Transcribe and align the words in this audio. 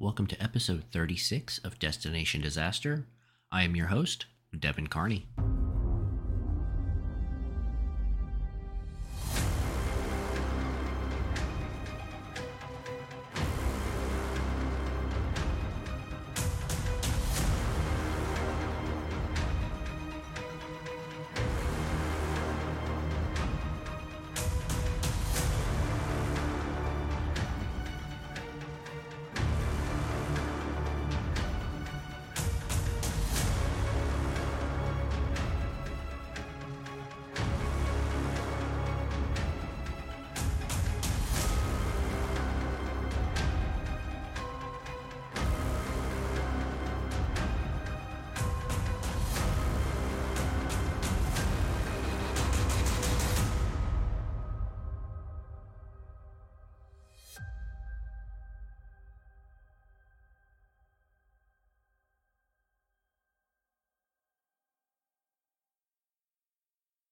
Welcome 0.00 0.28
to 0.28 0.40
episode 0.40 0.84
36 0.92 1.58
of 1.64 1.80
Destination 1.80 2.40
Disaster. 2.40 3.08
I 3.50 3.64
am 3.64 3.74
your 3.74 3.88
host, 3.88 4.26
Devin 4.56 4.86
Carney. 4.86 5.26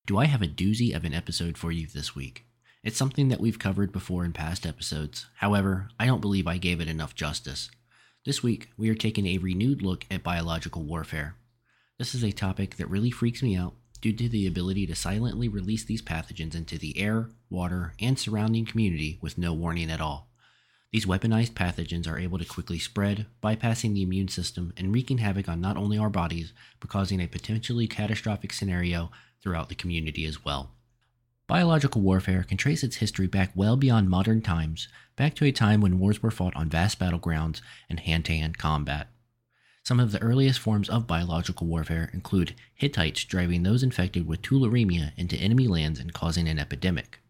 Do 0.07 0.19
I 0.19 0.27
have 0.27 0.41
a 0.41 0.47
doozy 0.47 0.95
of 0.95 1.05
an 1.05 1.12
episode 1.12 1.59
for 1.59 1.73
you 1.73 1.89
this 1.89 2.15
week? 2.15 2.47
It's 2.85 2.97
something 2.97 3.29
that 3.29 3.41
we've 3.41 3.59
covered 3.59 3.91
before 3.91 4.25
in 4.25 4.33
past 4.33 4.65
episodes. 4.65 5.27
However, 5.39 5.89
I 5.99 6.07
don't 6.07 6.21
believe 6.21 6.47
I 6.47 6.59
gave 6.59 6.81
it 6.81 6.87
enough 6.87 7.17
justice. 7.17 7.73
This 8.25 8.41
week, 8.41 8.69
we 8.77 8.89
are 8.89 8.95
taking 8.95 9.27
a 9.27 9.39
renewed 9.39 9.83
look 9.83 10.07
at 10.09 10.23
biological 10.23 10.84
warfare. 10.84 11.34
This 11.99 12.15
is 12.15 12.23
a 12.23 12.31
topic 12.31 12.77
that 12.77 12.89
really 12.89 13.11
freaks 13.11 13.43
me 13.43 13.57
out 13.57 13.75
due 14.01 14.12
to 14.12 14.29
the 14.29 14.47
ability 14.47 14.87
to 14.87 14.95
silently 14.95 15.49
release 15.49 15.84
these 15.84 16.03
pathogens 16.03 16.55
into 16.55 16.79
the 16.79 16.97
air, 17.01 17.31
water, 17.51 17.93
and 17.99 18.17
surrounding 18.17 18.65
community 18.65 19.19
with 19.21 19.37
no 19.37 19.53
warning 19.53 19.91
at 19.91 20.01
all. 20.01 20.29
These 20.93 21.07
weaponized 21.07 21.55
pathogens 21.55 22.07
are 22.07 22.19
able 22.19 22.39
to 22.39 22.45
quickly 22.45 22.79
spread, 22.79 23.27
bypassing 23.43 23.95
the 23.95 24.03
immune 24.03 24.29
system 24.29 24.73
and 24.77 24.95
wreaking 24.95 25.19
havoc 25.19 25.49
on 25.49 25.61
not 25.61 25.77
only 25.77 25.99
our 25.99 26.11
bodies, 26.11 26.53
but 26.79 26.91
causing 26.91 27.21
a 27.21 27.27
potentially 27.27 27.89
catastrophic 27.89 28.53
scenario 28.53 29.11
throughout 29.47 29.69
the 29.69 29.77
community 29.77 30.27
as 30.27 30.45
well. 30.45 30.73
Biological 31.47 32.01
warfare 32.01 32.43
can 32.43 32.57
trace 32.57 32.83
its 32.83 32.97
history 32.97 33.29
back 33.29 33.53
well 33.55 33.77
beyond 33.77 34.11
modern 34.11 34.43
times, 34.43 34.89
back 35.15 35.34
to 35.34 35.45
a 35.45 35.53
time 35.53 35.81
when 35.81 36.01
wars 36.01 36.21
were 36.21 36.33
fought 36.33 36.57
on 36.57 36.69
vast 36.69 36.99
battlegrounds 36.99 37.61
and 37.89 38.01
hand 38.01 38.25
to 38.25 38.37
hand 38.37 38.59
combat. 38.59 39.07
Some 39.84 40.01
of 40.01 40.11
the 40.11 40.21
earliest 40.21 40.59
forms 40.59 40.89
of 40.89 41.07
biological 41.07 41.69
warfare 41.69 42.11
include 42.12 42.57
Hittites 42.75 43.23
driving 43.23 43.62
those 43.62 43.84
infected 43.84 44.27
with 44.27 44.43
tularemia 44.43 45.12
into 45.17 45.37
enemy 45.37 45.69
lands 45.69 46.01
and 46.01 46.13
causing 46.13 46.49
an 46.49 46.59
epidemic. 46.59 47.21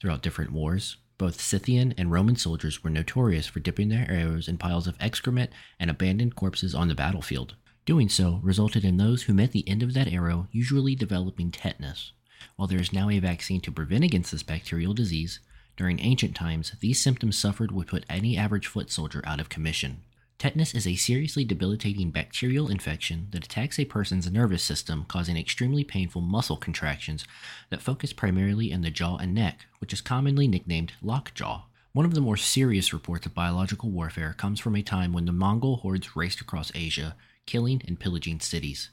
Throughout 0.00 0.22
different 0.22 0.52
wars, 0.52 0.96
both 1.18 1.38
Scythian 1.38 1.92
and 1.98 2.10
Roman 2.10 2.36
soldiers 2.36 2.82
were 2.82 2.88
notorious 2.88 3.46
for 3.46 3.60
dipping 3.60 3.90
their 3.90 4.10
arrows 4.10 4.48
in 4.48 4.56
piles 4.56 4.86
of 4.86 4.96
excrement 5.00 5.50
and 5.78 5.90
abandoned 5.90 6.34
corpses 6.34 6.74
on 6.74 6.88
the 6.88 6.94
battlefield. 6.94 7.56
Doing 7.88 8.10
so 8.10 8.38
resulted 8.42 8.84
in 8.84 8.98
those 8.98 9.22
who 9.22 9.32
met 9.32 9.52
the 9.52 9.66
end 9.66 9.82
of 9.82 9.94
that 9.94 10.12
arrow 10.12 10.46
usually 10.52 10.94
developing 10.94 11.50
tetanus. 11.50 12.12
While 12.56 12.68
there 12.68 12.82
is 12.82 12.92
now 12.92 13.08
a 13.08 13.18
vaccine 13.18 13.62
to 13.62 13.72
prevent 13.72 14.04
against 14.04 14.30
this 14.30 14.42
bacterial 14.42 14.92
disease, 14.92 15.40
during 15.74 15.98
ancient 15.98 16.36
times 16.36 16.72
these 16.80 17.00
symptoms 17.00 17.38
suffered 17.38 17.72
would 17.72 17.86
put 17.86 18.04
any 18.10 18.36
average 18.36 18.66
foot 18.66 18.90
soldier 18.90 19.22
out 19.24 19.40
of 19.40 19.48
commission. 19.48 20.02
Tetanus 20.38 20.74
is 20.74 20.86
a 20.86 20.96
seriously 20.96 21.46
debilitating 21.46 22.10
bacterial 22.10 22.68
infection 22.68 23.28
that 23.30 23.46
attacks 23.46 23.78
a 23.78 23.86
person's 23.86 24.30
nervous 24.30 24.62
system, 24.62 25.06
causing 25.08 25.38
extremely 25.38 25.82
painful 25.82 26.20
muscle 26.20 26.58
contractions 26.58 27.24
that 27.70 27.80
focus 27.80 28.12
primarily 28.12 28.70
in 28.70 28.82
the 28.82 28.90
jaw 28.90 29.16
and 29.16 29.34
neck, 29.34 29.64
which 29.78 29.94
is 29.94 30.02
commonly 30.02 30.46
nicknamed 30.46 30.92
lockjaw. 31.00 31.62
One 31.94 32.04
of 32.04 32.12
the 32.12 32.20
more 32.20 32.36
serious 32.36 32.92
reports 32.92 33.24
of 33.24 33.32
biological 33.32 33.88
warfare 33.88 34.34
comes 34.36 34.60
from 34.60 34.76
a 34.76 34.82
time 34.82 35.14
when 35.14 35.24
the 35.24 35.32
Mongol 35.32 35.78
hordes 35.78 36.14
raced 36.14 36.42
across 36.42 36.70
Asia, 36.74 37.16
killing 37.48 37.80
and 37.88 37.98
pillaging 37.98 38.40
cities. 38.40 38.90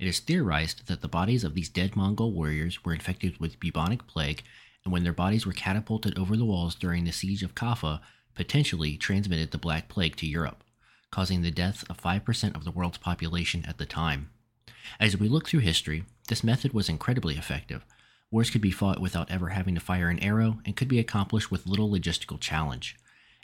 It 0.00 0.06
is 0.06 0.18
theorized 0.18 0.86
that 0.86 1.02
the 1.02 1.08
bodies 1.08 1.44
of 1.44 1.54
these 1.54 1.68
dead 1.68 1.94
Mongol 1.94 2.32
warriors 2.32 2.82
were 2.82 2.94
infected 2.94 3.38
with 3.38 3.60
bubonic 3.60 4.06
plague, 4.06 4.42
and 4.82 4.92
when 4.92 5.04
their 5.04 5.12
bodies 5.12 5.44
were 5.44 5.52
catapulted 5.52 6.18
over 6.18 6.34
the 6.34 6.46
walls 6.46 6.74
during 6.74 7.04
the 7.04 7.12
siege 7.12 7.42
of 7.42 7.54
Kaffa, 7.54 8.00
potentially 8.34 8.96
transmitted 8.96 9.50
the 9.50 9.58
Black 9.58 9.90
Plague 9.90 10.16
to 10.16 10.26
Europe, 10.26 10.64
causing 11.10 11.42
the 11.42 11.50
death 11.50 11.84
of 11.90 12.00
5% 12.00 12.56
of 12.56 12.64
the 12.64 12.70
world's 12.70 12.96
population 12.96 13.62
at 13.68 13.76
the 13.76 13.84
time. 13.84 14.30
As 14.98 15.18
we 15.18 15.28
look 15.28 15.46
through 15.46 15.60
history, 15.60 16.04
this 16.28 16.42
method 16.42 16.72
was 16.72 16.88
incredibly 16.88 17.34
effective. 17.36 17.84
Wars 18.30 18.48
could 18.48 18.62
be 18.62 18.70
fought 18.70 19.00
without 19.02 19.30
ever 19.30 19.50
having 19.50 19.74
to 19.74 19.82
fire 19.82 20.08
an 20.08 20.18
arrow 20.20 20.60
and 20.64 20.76
could 20.76 20.88
be 20.88 20.98
accomplished 20.98 21.50
with 21.50 21.66
little 21.66 21.90
logistical 21.90 22.40
challenge. 22.40 22.96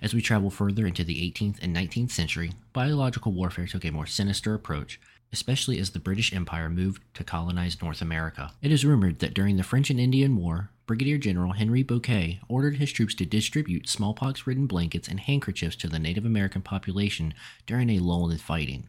As 0.05 0.13
we 0.13 0.21
travel 0.21 0.51
further 0.51 0.87
into 0.87 1.03
the 1.03 1.33
18th 1.33 1.57
and 1.63 1.75
19th 1.75 2.11
century, 2.11 2.53
biological 2.75 3.33
warfare 3.33 3.67
took 3.67 3.87
a 3.87 3.91
more 3.91 4.05
sinister 4.05 4.53
approach, 4.53 5.01
especially 5.33 5.79
as 5.79 5.93
the 5.93 5.99
British 5.99 6.31
Empire 6.31 6.69
moved 6.69 7.03
to 7.15 7.25
colonize 7.25 7.81
North 7.81 8.03
America. 8.03 8.53
It 8.61 8.71
is 8.71 8.85
rumored 8.85 9.21
that 9.21 9.33
during 9.33 9.57
the 9.57 9.63
French 9.63 9.89
and 9.89 9.99
Indian 9.99 10.37
War, 10.37 10.69
Brigadier 10.87 11.17
General 11.17 11.53
Henry 11.53 11.83
Bouquet 11.83 12.39
ordered 12.51 12.77
his 12.77 12.93
troops 12.93 13.15
to 13.15 13.25
distribute 13.25 13.89
smallpox 13.89 14.47
ridden 14.47 14.67
blankets 14.67 15.09
and 15.09 15.21
handkerchiefs 15.21 15.77
to 15.77 15.89
the 15.89 15.99
Native 15.99 16.27
American 16.27 16.61
population 16.61 17.33
during 17.67 17.89
a 17.89 18.01
lull 18.01 18.31
in 18.31 18.37
fighting. 18.37 18.89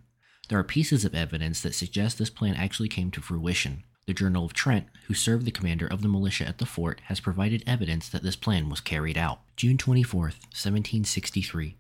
There 0.50 0.59
are 0.59 0.66
pieces 0.66 1.06
of 1.06 1.16
evidence 1.16 1.62
that 1.62 1.76
suggest 1.76 2.18
this 2.18 2.30
plan 2.30 2.56
actually 2.56 2.90
came 2.90 3.09
to 3.12 3.22
fruition. 3.22 3.84
The 4.08 4.14
Journal 4.14 4.46
of 4.46 4.54
Trent, 4.54 4.86
who 5.08 5.16
served 5.16 5.46
the 5.46 5.52
commander 5.52 5.88
of 5.88 6.04
the 6.04 6.08
militia 6.08 6.48
at 6.48 6.60
the 6.60 6.68
fort, 6.68 7.02
has 7.06 7.20
provided 7.20 7.64
evidence 7.66 8.08
that 8.10 8.22
this 8.22 8.36
plan 8.36 8.70
was 8.70 8.80
carried 8.80 9.18
out. 9.18 9.40
June 9.56 9.80
24, 9.80 10.22
1763. 10.22 11.76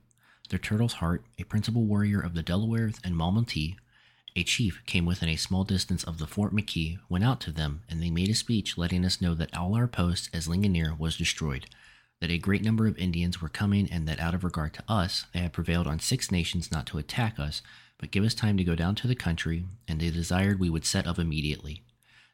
The 0.49 0.57
Turtle's 0.57 0.93
Heart, 0.93 1.23
a 1.37 1.43
principal 1.43 1.83
warrior 1.83 2.19
of 2.19 2.33
the 2.33 2.41
Delawares 2.41 2.99
and 3.03 3.13
Mamaltee, 3.15 3.75
a 4.35 4.43
chief 4.43 4.81
came 4.87 5.05
within 5.05 5.29
a 5.29 5.35
small 5.35 5.63
distance 5.63 6.03
of 6.03 6.17
the 6.17 6.25
Fort 6.25 6.51
McKee, 6.51 6.97
went 7.09 7.23
out 7.23 7.39
to 7.41 7.51
them, 7.51 7.83
and 7.87 8.01
they 8.01 8.09
made 8.09 8.29
a 8.29 8.33
speech 8.33 8.75
letting 8.75 9.05
us 9.05 9.21
know 9.21 9.35
that 9.35 9.55
all 9.55 9.75
our 9.75 9.87
posts 9.87 10.27
as 10.33 10.47
Ligonier 10.47 10.95
was 10.97 11.17
destroyed, 11.17 11.67
that 12.21 12.31
a 12.31 12.39
great 12.39 12.63
number 12.63 12.87
of 12.87 12.97
Indians 12.97 13.39
were 13.39 13.49
coming, 13.49 13.87
and 13.91 14.07
that 14.07 14.19
out 14.19 14.33
of 14.33 14.43
regard 14.43 14.73
to 14.73 14.83
us, 14.89 15.27
they 15.31 15.41
had 15.41 15.53
prevailed 15.53 15.85
on 15.85 15.99
six 15.99 16.31
nations 16.31 16.71
not 16.71 16.87
to 16.87 16.97
attack 16.97 17.37
us, 17.37 17.61
but 17.99 18.09
give 18.09 18.23
us 18.23 18.33
time 18.33 18.57
to 18.57 18.63
go 18.63 18.73
down 18.73 18.95
to 18.95 19.07
the 19.07 19.13
country, 19.13 19.65
and 19.87 19.99
they 19.99 20.09
desired 20.09 20.59
we 20.59 20.71
would 20.71 20.85
set 20.85 21.05
up 21.05 21.19
immediately. 21.19 21.83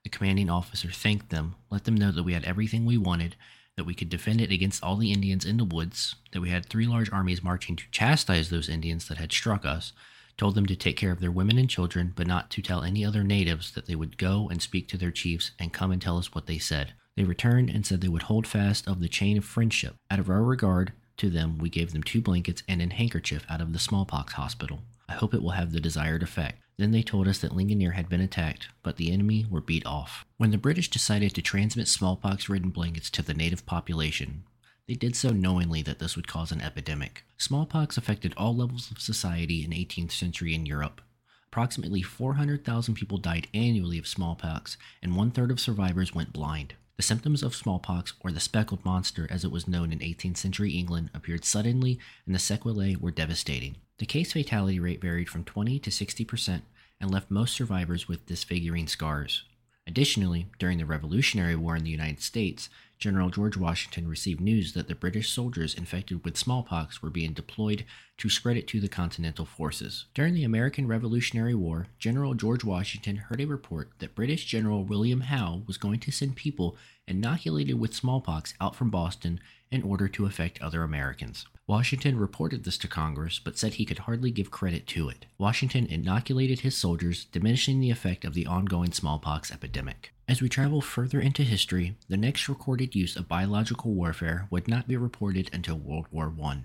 The 0.04 0.10
commanding 0.10 0.50
officer 0.50 0.90
thanked 0.90 1.30
them, 1.30 1.56
let 1.70 1.84
them 1.84 1.96
know 1.96 2.12
that 2.12 2.24
we 2.24 2.34
had 2.34 2.44
everything 2.44 2.86
we 2.86 2.98
wanted, 2.98 3.36
that 3.78 3.84
we 3.84 3.94
could 3.94 4.10
defend 4.10 4.42
it 4.42 4.52
against 4.52 4.84
all 4.84 4.96
the 4.98 5.12
Indians 5.12 5.46
in 5.46 5.58
the 5.58 5.66
woods, 5.66 6.16
that 6.32 6.42
we 6.42 6.50
had 6.50 6.66
three 6.66 6.88
large 6.88 7.12
armies 7.12 7.44
marching 7.44 7.76
to 7.76 7.90
chastise 7.92 8.50
those 8.50 8.70
Indians 8.70 9.08
that 9.08 9.18
had 9.18 9.32
struck 9.32 9.66
us, 9.66 9.94
told 10.38 10.56
them 10.56 10.66
to 10.66 10.76
take 10.76 10.98
care 10.98 11.12
of 11.12 11.20
their 11.20 11.32
women 11.32 11.58
and 11.58 11.70
children, 11.70 12.14
but 12.16 12.28
not 12.28 12.50
to 12.50 12.62
tell 12.62 12.84
any 12.84 13.06
other 13.06 13.24
natives 13.24 13.72
that 13.72 13.86
they 13.86 13.96
would 13.96 14.18
go 14.18 14.50
and 14.50 14.62
speak 14.62 14.88
to 14.88 14.98
their 14.98 15.12
chiefs 15.12 15.52
and 15.60 15.74
come 15.74 15.92
and 15.92 16.02
tell 16.02 16.18
us 16.18 16.34
what 16.34 16.48
they 16.48 16.58
said. 16.58 16.94
They 17.16 17.24
returned 17.24 17.70
and 17.70 17.86
said 17.86 18.02
they 18.02 18.08
would 18.08 18.24
hold 18.24 18.48
fast 18.48 18.88
of 18.88 19.02
the 19.02 19.10
chain 19.10 19.38
of 19.38 19.46
friendship. 19.46 19.96
Out 20.10 20.20
of 20.20 20.30
our 20.30 20.44
regard 20.44 20.94
to 21.18 21.30
them, 21.30 21.58
we 21.58 21.70
gave 21.70 21.92
them 21.92 22.04
two 22.04 22.22
blankets 22.22 22.64
and 22.68 22.82
an 22.82 22.92
handkerchief 22.92 23.46
out 23.50 23.62
of 23.62 23.74
the 23.74 23.80
smallpox 23.80 24.34
hospital. 24.34 24.80
I 25.08 25.14
hope 25.14 25.34
it 25.34 25.44
will 25.44 25.52
have 25.52 25.72
the 25.72 25.82
desired 25.82 26.24
effect. 26.24 26.60
Then 26.82 26.90
they 26.90 27.04
told 27.04 27.28
us 27.28 27.38
that 27.38 27.56
Ligonier 27.56 27.92
had 27.92 28.10
been 28.10 28.22
attacked, 28.22 28.70
but 28.82 28.98
the 28.98 29.12
enemy 29.12 29.46
were 29.48 29.62
beat 29.62 29.86
off. 29.86 30.26
When 30.38 30.50
the 30.50 30.58
British 30.58 30.90
decided 30.90 31.36
to 31.36 31.42
transmit 31.44 31.88
smallpox 31.88 32.50
ridden 32.50 32.72
blankets 32.72 33.12
to 33.12 33.22
the 33.22 33.36
native 33.36 33.68
population, 33.68 34.46
They 34.88 34.96
did 34.96 35.16
so 35.16 35.30
knowingly 35.30 35.84
that 35.84 36.00
this 36.00 36.16
would 36.16 36.28
cause 36.28 36.52
an 36.52 36.60
epidemic. 36.60 37.24
Smallpox 37.38 37.98
affected 37.98 38.34
all 38.36 38.56
levels 38.56 38.90
of 38.90 39.00
society 39.00 39.64
in 39.64 39.70
18th 39.70 40.12
century 40.12 40.56
in 40.56 40.66
Europe. 40.66 41.02
Approximately 41.50 42.02
400,000 42.02 42.96
people 42.96 43.20
died 43.20 43.48
annually 43.54 44.00
of 44.00 44.08
smallpox, 44.08 44.76
and 45.04 45.16
one 45.16 45.30
third 45.30 45.52
of 45.52 45.60
survivors 45.60 46.16
went 46.16 46.34
blind. 46.34 46.74
The 46.98 47.04
symptoms 47.04 47.44
of 47.44 47.54
smallpox, 47.54 48.14
or 48.22 48.32
the 48.32 48.40
speckled 48.40 48.84
monster 48.84 49.28
as 49.30 49.44
it 49.44 49.52
was 49.52 49.68
known 49.68 49.92
in 49.92 50.00
18th 50.00 50.38
century 50.38 50.72
England, 50.72 51.12
appeared 51.14 51.46
suddenly, 51.46 52.00
and 52.26 52.34
the 52.34 52.40
sequelae 52.40 52.96
were 52.96 53.12
devastating. 53.12 53.76
The 54.00 54.08
case 54.08 54.34
fatality 54.34 54.80
rate 54.80 55.00
varied 55.00 55.30
from 55.30 55.44
20 55.44 55.78
to 55.78 55.92
60 55.92 56.26
percent 56.26 56.64
and 57.02 57.12
left 57.12 57.30
most 57.30 57.54
survivors 57.56 58.08
with 58.08 58.26
disfiguring 58.26 58.88
scars. 58.88 59.44
Additionally, 59.88 60.46
during 60.60 60.78
the 60.78 60.86
Revolutionary 60.86 61.56
War 61.56 61.76
in 61.76 61.84
the 61.84 61.90
United 61.90 62.22
States, 62.22 62.70
General 63.00 63.32
George 63.32 63.58
Washington 63.58 64.08
received 64.08 64.40
news 64.40 64.74
that 64.74 64.88
the 64.88 64.94
British 64.94 65.32
soldiers 65.32 65.74
infected 65.74 66.24
with 66.24 66.38
smallpox 66.38 67.02
were 67.02 67.10
being 67.10 67.34
deployed 67.34 67.84
to 68.20 68.30
spread 68.30 68.58
it 68.58 68.68
to 68.68 68.80
the 68.80 68.88
Continental 68.88 69.44
forces. 69.44 70.06
During 70.14 70.36
the 70.36 70.44
American 70.44 70.88
Revolutionary 70.88 71.56
War, 71.56 71.88
General 71.98 72.36
George 72.36 72.64
Washington 72.64 73.16
heard 73.16 73.42
a 73.42 73.46
report 73.46 73.90
that 73.98 74.14
British 74.14 74.46
General 74.46 74.86
William 74.86 75.22
Howe 75.22 75.64
was 75.66 75.78
going 75.78 76.00
to 76.02 76.12
send 76.12 76.36
people 76.36 76.78
inoculated 77.08 77.80
with 77.80 77.96
smallpox 77.96 78.54
out 78.62 78.76
from 78.76 78.92
Boston 78.92 79.40
in 79.72 79.82
order 79.82 80.08
to 80.08 80.28
affect 80.28 80.62
other 80.62 80.84
Americans. 80.84 81.48
Washington 81.68 82.18
reported 82.18 82.64
this 82.64 82.78
to 82.80 82.88
Congress, 82.88 83.40
but 83.40 83.58
said 83.58 83.76
he 83.76 83.86
could 83.86 84.00
hardly 84.00 84.32
give 84.32 84.52
credit 84.52 84.88
to 84.88 85.08
it. 85.08 85.26
Washington 85.38 85.86
inoculated 85.86 86.62
his 86.62 86.76
soldiers, 86.76 87.26
diminishing 87.26 87.80
the 87.80 87.92
effect 87.92 88.26
of 88.26 88.34
the 88.34 88.46
ongoing 88.46 88.92
smallpox 88.92 89.52
epidemic. 89.52 90.14
As 90.28 90.42
we 90.42 90.50
travel 90.50 90.82
further 90.82 91.20
into 91.20 91.44
history, 91.44 91.96
the 92.10 92.18
next 92.18 92.50
recorded 92.50 92.96
use 92.96 93.16
of 93.16 93.28
biological 93.28 93.94
warfare 93.94 94.48
would 94.50 94.68
not 94.68 94.88
be 94.88 94.98
reported 94.98 95.50
until 95.54 95.78
World 95.78 96.08
War 96.12 96.34
I, 96.44 96.64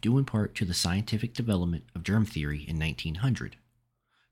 due 0.00 0.18
in 0.18 0.24
part 0.24 0.54
to 0.56 0.64
the 0.64 0.74
scientific 0.74 1.34
development 1.34 1.84
of 1.94 2.02
germ 2.02 2.24
theory 2.24 2.64
in 2.66 2.78
1900. 2.78 3.56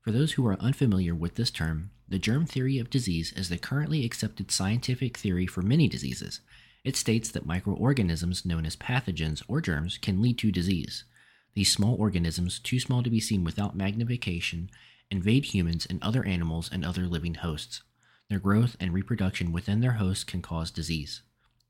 For 0.01 0.11
those 0.11 0.33
who 0.33 0.45
are 0.47 0.59
unfamiliar 0.59 1.15
with 1.15 1.35
this 1.35 1.51
term, 1.51 1.91
the 2.09 2.19
germ 2.19 2.45
theory 2.45 2.77
of 2.77 2.89
disease 2.89 3.31
is 3.33 3.47
the 3.47 3.57
currently 3.57 4.03
accepted 4.03 4.51
scientific 4.51 5.17
theory 5.17 5.47
for 5.47 5.61
many 5.61 5.87
diseases, 5.87 6.41
it 6.83 6.95
states 6.95 7.31
that 7.31 7.45
microorganisms 7.45 8.45
known 8.45 8.65
as 8.65 8.75
pathogens 8.75 9.41
or 9.47 9.61
germs 9.61 9.97
can 9.97 10.21
lead 10.21 10.37
to 10.37 10.51
disease. 10.51 11.05
These 11.53 11.71
small 11.71 11.95
organisms, 11.95 12.59
too 12.59 12.79
small 12.79 13.03
to 13.03 13.09
be 13.09 13.19
seen 13.19 13.43
without 13.43 13.75
magnification, 13.75 14.69
invade 15.09 15.45
humans 15.45 15.85
and 15.89 16.01
other 16.01 16.25
animals 16.25 16.69
and 16.71 16.83
other 16.83 17.07
living 17.07 17.35
hosts. 17.35 17.83
Their 18.29 18.39
growth 18.39 18.75
and 18.79 18.93
reproduction 18.93 19.51
within 19.51 19.81
their 19.81 19.93
hosts 19.93 20.23
can 20.23 20.41
cause 20.41 20.71
disease. 20.71 21.21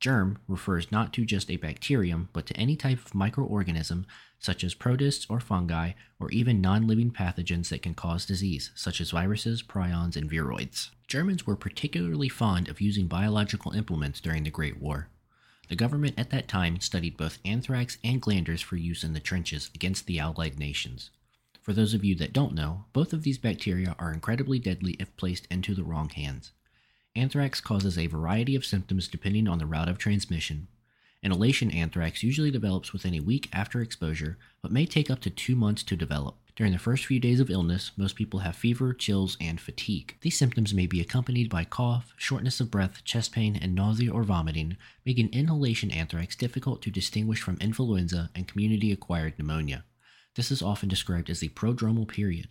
Germ 0.04 0.38
refers 0.50 0.92
not 0.92 1.14
to 1.14 1.24
just 1.24 1.50
a 1.50 1.56
bacterium, 1.56 2.28
but 2.34 2.46
to 2.48 2.58
any 2.58 2.76
type 2.76 3.00
of 3.06 3.14
microorganism, 3.14 4.04
such 4.38 4.62
as 4.62 4.74
protists 4.74 5.26
or 5.30 5.40
fungi, 5.40 5.94
or 6.20 6.30
even 6.32 6.60
non 6.60 6.86
living 6.86 7.10
pathogens 7.10 7.70
that 7.70 7.84
can 7.84 7.94
cause 7.94 8.26
disease, 8.26 8.72
such 8.76 9.00
as 9.00 9.12
viruses, 9.12 9.64
prions, 9.64 10.18
and 10.18 10.30
viroids. 10.30 10.90
Germans 11.08 11.48
were 11.48 11.56
particularly 11.56 12.28
fond 12.28 12.68
of 12.68 12.82
using 12.82 13.08
biological 13.08 13.72
implements 13.72 14.20
during 14.20 14.44
the 14.44 14.50
Great 14.50 14.82
War. 14.82 15.08
The 15.70 15.78
government 15.78 16.16
at 16.20 16.32
that 16.32 16.50
time 16.50 16.82
studied 16.82 17.16
both 17.16 17.40
anthrax 17.46 17.98
and 18.04 18.22
glanders 18.22 18.62
for 18.62 18.76
use 18.76 19.06
in 19.06 19.14
the 19.14 19.22
trenches 19.22 19.72
against 19.74 20.06
the 20.06 20.20
Allied 20.20 20.60
nations. 20.60 21.12
For 21.62 21.72
those 21.72 21.94
of 21.94 22.04
you 22.04 22.14
that 22.16 22.34
don't 22.34 22.54
know, 22.54 22.88
both 22.92 23.14
of 23.14 23.24
these 23.24 23.38
bacteria 23.38 23.96
are 23.98 24.12
incredibly 24.12 24.60
deadly 24.60 24.98
if 25.00 25.16
placed 25.16 25.48
into 25.50 25.74
the 25.74 25.86
wrong 25.86 26.10
hands. 26.10 26.52
Anthrax 27.16 27.62
causes 27.62 27.98
a 27.98 28.08
variety 28.08 28.56
of 28.56 28.66
symptoms 28.66 29.08
depending 29.08 29.48
on 29.48 29.60
the 29.60 29.68
route 29.68 29.88
of 29.88 30.00
transmission. 30.00 30.68
Inhalation 31.22 31.70
anthrax 31.70 32.24
usually 32.24 32.50
develops 32.50 32.92
within 32.92 33.14
a 33.14 33.20
week 33.20 33.50
after 33.54 33.82
exposure, 33.82 34.38
but 34.64 34.72
may 34.72 34.88
take 34.88 35.12
up 35.12 35.20
to 35.22 35.30
two 35.30 35.56
months 35.56 35.84
to 35.84 35.96
develop. 35.96 36.38
During 36.56 36.74
the 36.74 36.80
first 36.80 37.06
few 37.06 37.20
days 37.20 37.40
of 37.40 37.52
illness, 37.52 37.92
most 37.98 38.16
people 38.16 38.40
have 38.40 38.56
fever, 38.56 38.94
chills, 38.94 39.38
and 39.40 39.62
fatigue. 39.62 40.18
These 40.22 40.38
symptoms 40.38 40.74
may 40.74 40.88
be 40.88 41.02
accompanied 41.02 41.50
by 41.50 41.66
cough, 41.66 42.14
shortness 42.18 42.60
of 42.60 42.72
breath, 42.72 43.04
chest 43.04 43.32
pain, 43.32 43.58
and 43.62 43.76
nausea 43.76 44.12
or 44.12 44.24
vomiting, 44.24 44.78
making 45.06 45.32
inhalation 45.34 45.92
anthrax 45.92 46.36
difficult 46.36 46.82
to 46.82 46.92
distinguish 46.92 47.42
from 47.42 47.58
influenza 47.62 48.32
and 48.36 48.48
community 48.48 48.92
acquired 48.92 49.38
pneumonia. 49.38 49.84
This 50.36 50.52
is 50.52 50.64
often 50.64 50.90
described 50.90 51.30
as 51.30 51.40
the 51.40 51.50
prodromal 51.50 52.08
period. 52.08 52.50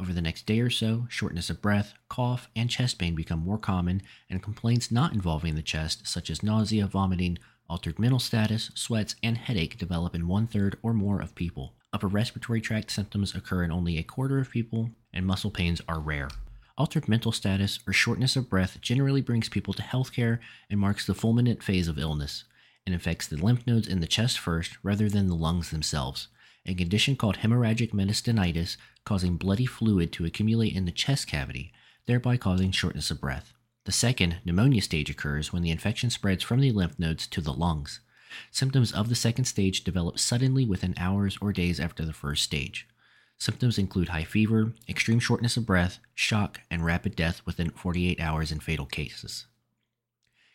Over 0.00 0.12
the 0.12 0.22
next 0.22 0.46
day 0.46 0.60
or 0.60 0.70
so, 0.70 1.06
shortness 1.10 1.50
of 1.50 1.60
breath, 1.60 1.92
cough, 2.08 2.48
and 2.56 2.70
chest 2.70 2.98
pain 2.98 3.14
become 3.14 3.40
more 3.40 3.58
common, 3.58 4.02
and 4.30 4.42
complaints 4.42 4.90
not 4.90 5.12
involving 5.12 5.54
the 5.54 5.62
chest, 5.62 6.06
such 6.06 6.30
as 6.30 6.42
nausea, 6.42 6.86
vomiting, 6.86 7.38
altered 7.68 7.98
mental 7.98 8.18
status, 8.18 8.70
sweats, 8.74 9.16
and 9.22 9.36
headache, 9.36 9.78
develop 9.78 10.14
in 10.14 10.28
one 10.28 10.46
third 10.46 10.78
or 10.82 10.94
more 10.94 11.20
of 11.20 11.34
people. 11.34 11.74
Upper 11.92 12.08
respiratory 12.08 12.62
tract 12.62 12.90
symptoms 12.90 13.34
occur 13.34 13.64
in 13.64 13.70
only 13.70 13.98
a 13.98 14.02
quarter 14.02 14.38
of 14.38 14.50
people, 14.50 14.90
and 15.12 15.26
muscle 15.26 15.50
pains 15.50 15.82
are 15.86 16.00
rare. 16.00 16.28
Altered 16.78 17.06
mental 17.06 17.32
status 17.32 17.78
or 17.86 17.92
shortness 17.92 18.34
of 18.34 18.48
breath 18.48 18.80
generally 18.80 19.20
brings 19.20 19.50
people 19.50 19.74
to 19.74 19.82
healthcare 19.82 20.38
and 20.70 20.80
marks 20.80 21.06
the 21.06 21.12
fulminant 21.12 21.62
phase 21.62 21.86
of 21.86 21.98
illness. 21.98 22.44
It 22.86 22.94
affects 22.94 23.28
the 23.28 23.36
lymph 23.36 23.66
nodes 23.66 23.86
in 23.86 24.00
the 24.00 24.06
chest 24.06 24.38
first 24.38 24.78
rather 24.82 25.10
than 25.10 25.28
the 25.28 25.34
lungs 25.34 25.70
themselves. 25.70 26.28
A 26.64 26.74
condition 26.74 27.16
called 27.16 27.38
hemorrhagic 27.38 27.92
mediastinitis 27.92 28.76
causing 29.04 29.36
bloody 29.36 29.66
fluid 29.66 30.12
to 30.12 30.24
accumulate 30.24 30.74
in 30.74 30.84
the 30.84 30.92
chest 30.92 31.26
cavity, 31.26 31.72
thereby 32.06 32.36
causing 32.36 32.70
shortness 32.70 33.10
of 33.10 33.20
breath. 33.20 33.52
The 33.84 33.92
second, 33.92 34.36
pneumonia 34.44 34.80
stage, 34.80 35.10
occurs 35.10 35.52
when 35.52 35.62
the 35.62 35.70
infection 35.70 36.08
spreads 36.08 36.44
from 36.44 36.60
the 36.60 36.70
lymph 36.70 36.98
nodes 36.98 37.26
to 37.28 37.40
the 37.40 37.52
lungs. 37.52 38.00
Symptoms 38.50 38.92
of 38.92 39.08
the 39.08 39.14
second 39.16 39.46
stage 39.46 39.82
develop 39.82 40.18
suddenly 40.18 40.64
within 40.64 40.94
hours 40.96 41.36
or 41.40 41.52
days 41.52 41.80
after 41.80 42.04
the 42.04 42.12
first 42.12 42.44
stage. 42.44 42.86
Symptoms 43.38 43.76
include 43.76 44.10
high 44.10 44.24
fever, 44.24 44.72
extreme 44.88 45.18
shortness 45.18 45.56
of 45.56 45.66
breath, 45.66 45.98
shock, 46.14 46.60
and 46.70 46.84
rapid 46.84 47.16
death 47.16 47.42
within 47.44 47.70
48 47.70 48.20
hours 48.20 48.52
in 48.52 48.60
fatal 48.60 48.86
cases. 48.86 49.46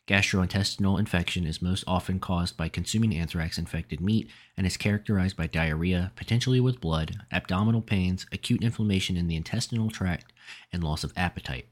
Gastrointestinal 0.07 0.97
infection 0.97 1.45
is 1.45 1.61
most 1.61 1.83
often 1.85 2.19
caused 2.19 2.55
by 2.55 2.69
consuming 2.69 3.13
anthrax 3.13 3.57
infected 3.57 3.99
meat 3.99 4.29
and 4.55 4.65
is 4.65 4.77
characterized 4.77 5.35
by 5.35 5.47
diarrhea, 5.47 6.13
potentially 6.15 6.61
with 6.61 6.79
blood, 6.79 7.17
abdominal 7.29 7.81
pains, 7.81 8.25
acute 8.31 8.63
inflammation 8.63 9.17
in 9.17 9.27
the 9.27 9.35
intestinal 9.35 9.89
tract, 9.89 10.31
and 10.71 10.81
loss 10.81 11.03
of 11.03 11.11
appetite. 11.17 11.67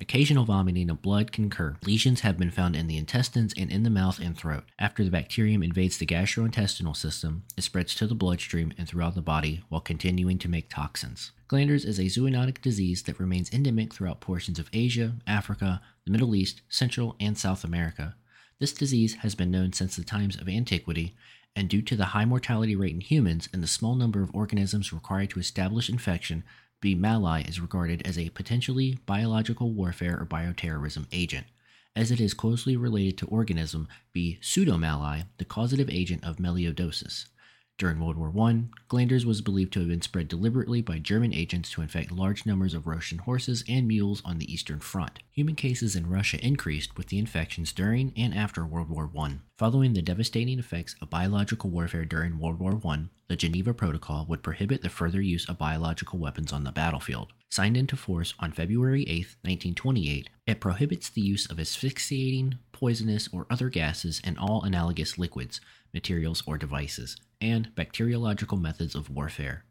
Occasional 0.00 0.44
vomiting 0.44 0.90
of 0.90 1.02
blood 1.02 1.32
can 1.32 1.46
occur. 1.46 1.76
Lesions 1.84 2.20
have 2.20 2.38
been 2.38 2.52
found 2.52 2.76
in 2.76 2.86
the 2.86 2.98
intestines 2.98 3.52
and 3.56 3.72
in 3.72 3.82
the 3.82 3.90
mouth 3.90 4.20
and 4.20 4.36
throat. 4.36 4.64
After 4.78 5.02
the 5.02 5.10
bacterium 5.10 5.62
invades 5.62 5.98
the 5.98 6.06
gastrointestinal 6.06 6.94
system, 6.94 7.42
it 7.56 7.62
spreads 7.62 7.94
to 7.96 8.06
the 8.06 8.14
bloodstream 8.14 8.72
and 8.78 8.86
throughout 8.86 9.16
the 9.16 9.22
body 9.22 9.64
while 9.70 9.80
continuing 9.80 10.38
to 10.38 10.48
make 10.48 10.70
toxins. 10.70 11.32
Glanders 11.48 11.84
is 11.84 11.98
a 11.98 12.02
zoonotic 12.02 12.60
disease 12.60 13.02
that 13.04 13.18
remains 13.18 13.52
endemic 13.52 13.92
throughout 13.92 14.20
portions 14.20 14.58
of 14.58 14.70
Asia, 14.72 15.14
Africa, 15.26 15.80
the 16.08 16.12
Middle 16.12 16.34
East, 16.34 16.62
Central, 16.70 17.16
and 17.20 17.36
South 17.36 17.64
America. 17.64 18.14
This 18.58 18.72
disease 18.72 19.16
has 19.16 19.34
been 19.34 19.50
known 19.50 19.74
since 19.74 19.94
the 19.94 20.02
times 20.02 20.36
of 20.36 20.48
antiquity, 20.48 21.14
and 21.54 21.68
due 21.68 21.82
to 21.82 21.96
the 21.96 22.06
high 22.06 22.24
mortality 22.24 22.74
rate 22.74 22.94
in 22.94 23.02
humans 23.02 23.46
and 23.52 23.62
the 23.62 23.66
small 23.66 23.94
number 23.94 24.22
of 24.22 24.34
organisms 24.34 24.90
required 24.90 25.28
to 25.28 25.38
establish 25.38 25.90
infection, 25.90 26.44
B. 26.80 26.96
mallei 26.96 27.46
is 27.46 27.60
regarded 27.60 28.06
as 28.06 28.16
a 28.16 28.30
potentially 28.30 28.98
biological 29.04 29.70
warfare 29.70 30.18
or 30.18 30.24
bioterrorism 30.24 31.04
agent, 31.12 31.46
as 31.94 32.10
it 32.10 32.22
is 32.22 32.32
closely 32.32 32.74
related 32.74 33.18
to 33.18 33.26
organism 33.26 33.86
B. 34.14 34.38
pseudomallei, 34.40 35.26
the 35.36 35.44
causative 35.44 35.90
agent 35.90 36.24
of 36.24 36.38
melioidosis. 36.38 37.26
During 37.78 38.00
World 38.00 38.16
War 38.16 38.48
I, 38.48 38.64
glanders 38.88 39.24
was 39.24 39.40
believed 39.40 39.72
to 39.74 39.78
have 39.78 39.88
been 39.88 40.02
spread 40.02 40.26
deliberately 40.26 40.82
by 40.82 40.98
German 40.98 41.32
agents 41.32 41.70
to 41.70 41.80
infect 41.80 42.10
large 42.10 42.44
numbers 42.44 42.74
of 42.74 42.88
Russian 42.88 43.18
horses 43.18 43.62
and 43.68 43.86
mules 43.86 44.20
on 44.24 44.38
the 44.38 44.52
Eastern 44.52 44.80
Front. 44.80 45.20
Human 45.30 45.54
cases 45.54 45.94
in 45.94 46.10
Russia 46.10 46.44
increased 46.44 46.96
with 46.96 47.06
the 47.06 47.20
infections 47.20 47.72
during 47.72 48.12
and 48.16 48.34
after 48.34 48.66
World 48.66 48.88
War 48.88 49.08
I. 49.16 49.36
Following 49.58 49.92
the 49.92 50.02
devastating 50.02 50.58
effects 50.58 50.96
of 51.00 51.08
biological 51.08 51.70
warfare 51.70 52.04
during 52.04 52.40
World 52.40 52.58
War 52.58 52.80
I, 52.84 53.04
the 53.28 53.36
Geneva 53.36 53.74
Protocol 53.74 54.24
would 54.26 54.42
prohibit 54.42 54.82
the 54.82 54.88
further 54.88 55.20
use 55.20 55.48
of 55.48 55.58
biological 55.58 56.18
weapons 56.18 56.52
on 56.52 56.64
the 56.64 56.72
battlefield. 56.72 57.32
Signed 57.50 57.76
into 57.76 57.96
force 57.96 58.34
on 58.40 58.52
February 58.52 59.02
8, 59.02 59.36
1928, 59.42 60.30
it 60.46 60.60
prohibits 60.60 61.10
the 61.10 61.20
use 61.20 61.46
of 61.50 61.60
asphyxiating, 61.60 62.58
poisonous, 62.72 63.28
or 63.32 63.46
other 63.50 63.68
gases 63.68 64.20
and 64.24 64.38
all 64.38 64.62
analogous 64.62 65.18
liquids, 65.18 65.60
materials, 65.92 66.42
or 66.46 66.56
devices 66.56 67.16
and 67.40 67.74
bacteriological 67.74 68.58
methods 68.58 68.94
of 68.94 69.10
warfare. 69.10 69.64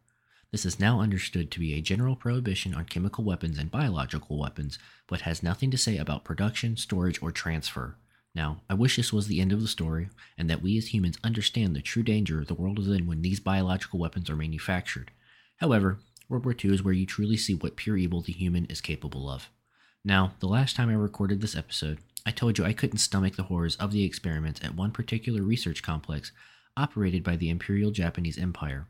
This 0.51 0.65
is 0.65 0.79
now 0.79 1.01
understood 1.01 1.51
to 1.51 1.59
be 1.59 1.73
a 1.73 1.81
general 1.81 2.15
prohibition 2.15 2.73
on 2.73 2.85
chemical 2.85 3.23
weapons 3.23 3.57
and 3.57 3.69
biological 3.69 4.39
weapons, 4.39 4.79
but 5.07 5.21
has 5.21 5.43
nothing 5.43 5.71
to 5.71 5.77
say 5.77 5.97
about 5.97 6.23
production, 6.23 6.77
storage, 6.77 7.21
or 7.21 7.31
transfer. 7.31 7.97
Now, 8.37 8.61
I 8.69 8.75
wish 8.75 8.97
this 8.97 9.11
was 9.11 9.25
the 9.25 9.41
end 9.41 9.51
of 9.51 9.61
the 9.63 9.67
story, 9.67 10.09
and 10.37 10.47
that 10.47 10.61
we 10.61 10.77
as 10.77 10.93
humans 10.93 11.17
understand 11.23 11.75
the 11.75 11.81
true 11.81 12.03
danger 12.03 12.45
the 12.45 12.53
world 12.53 12.77
is 12.77 12.87
in 12.87 13.07
when 13.07 13.23
these 13.23 13.39
biological 13.39 13.97
weapons 13.97 14.29
are 14.29 14.35
manufactured. 14.35 15.09
However, 15.55 15.97
World 16.29 16.45
War 16.45 16.55
II 16.63 16.71
is 16.71 16.83
where 16.83 16.93
you 16.93 17.07
truly 17.07 17.35
see 17.35 17.55
what 17.55 17.75
pure 17.75 17.97
evil 17.97 18.21
the 18.21 18.31
human 18.33 18.65
is 18.65 18.79
capable 18.79 19.27
of. 19.27 19.49
Now, 20.05 20.33
the 20.39 20.47
last 20.47 20.75
time 20.75 20.87
I 20.87 20.93
recorded 20.93 21.41
this 21.41 21.55
episode, 21.55 21.97
I 22.27 22.31
told 22.31 22.59
you 22.59 22.63
I 22.63 22.73
couldn't 22.73 22.99
stomach 22.99 23.37
the 23.37 23.49
horrors 23.49 23.75
of 23.77 23.91
the 23.91 24.03
experiments 24.03 24.63
at 24.63 24.75
one 24.75 24.91
particular 24.91 25.41
research 25.41 25.81
complex 25.81 26.31
operated 26.77 27.23
by 27.23 27.37
the 27.37 27.49
Imperial 27.49 27.89
Japanese 27.89 28.37
Empire. 28.37 28.85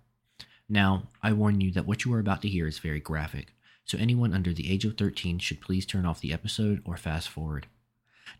Now, 0.67 1.03
I 1.23 1.31
warn 1.31 1.61
you 1.61 1.71
that 1.71 1.87
what 1.87 2.03
you 2.03 2.13
are 2.13 2.19
about 2.19 2.41
to 2.41 2.49
hear 2.49 2.67
is 2.67 2.79
very 2.79 2.99
graphic, 2.99 3.53
so 3.85 3.97
anyone 3.97 4.33
under 4.33 4.51
the 4.51 4.69
age 4.69 4.83
of 4.83 4.97
13 4.97 5.39
should 5.39 5.61
please 5.61 5.85
turn 5.85 6.05
off 6.05 6.19
the 6.19 6.33
episode 6.33 6.81
or 6.83 6.97
fast 6.97 7.29
forward. 7.29 7.67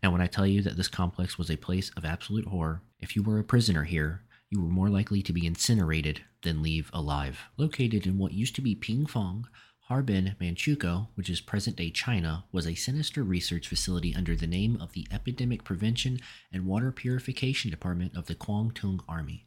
Now, 0.02 0.10
when 0.10 0.20
I 0.20 0.26
tell 0.26 0.46
you 0.46 0.62
that 0.62 0.76
this 0.76 0.88
complex 0.88 1.38
was 1.38 1.50
a 1.50 1.56
place 1.56 1.90
of 1.96 2.04
absolute 2.04 2.46
horror, 2.46 2.82
if 3.00 3.16
you 3.16 3.22
were 3.22 3.38
a 3.38 3.44
prisoner 3.44 3.84
here, 3.84 4.22
you 4.50 4.62
were 4.62 4.68
more 4.68 4.88
likely 4.88 5.22
to 5.22 5.32
be 5.32 5.46
incinerated 5.46 6.22
than 6.42 6.62
leave 6.62 6.90
alive. 6.92 7.40
Located 7.56 8.06
in 8.06 8.18
what 8.18 8.32
used 8.32 8.54
to 8.56 8.62
be 8.62 8.74
Pingfang, 8.74 9.44
Harbin 9.88 10.36
Manchukuo, 10.40 11.08
which 11.14 11.30
is 11.30 11.40
present 11.40 11.76
day 11.76 11.90
China, 11.90 12.44
was 12.52 12.66
a 12.66 12.74
sinister 12.74 13.22
research 13.22 13.66
facility 13.66 14.14
under 14.14 14.36
the 14.36 14.46
name 14.46 14.78
of 14.80 14.92
the 14.92 15.06
Epidemic 15.10 15.64
Prevention 15.64 16.18
and 16.52 16.66
Water 16.66 16.92
Purification 16.92 17.70
Department 17.70 18.16
of 18.16 18.26
the 18.26 18.34
Kwantung 18.34 19.00
Army. 19.08 19.46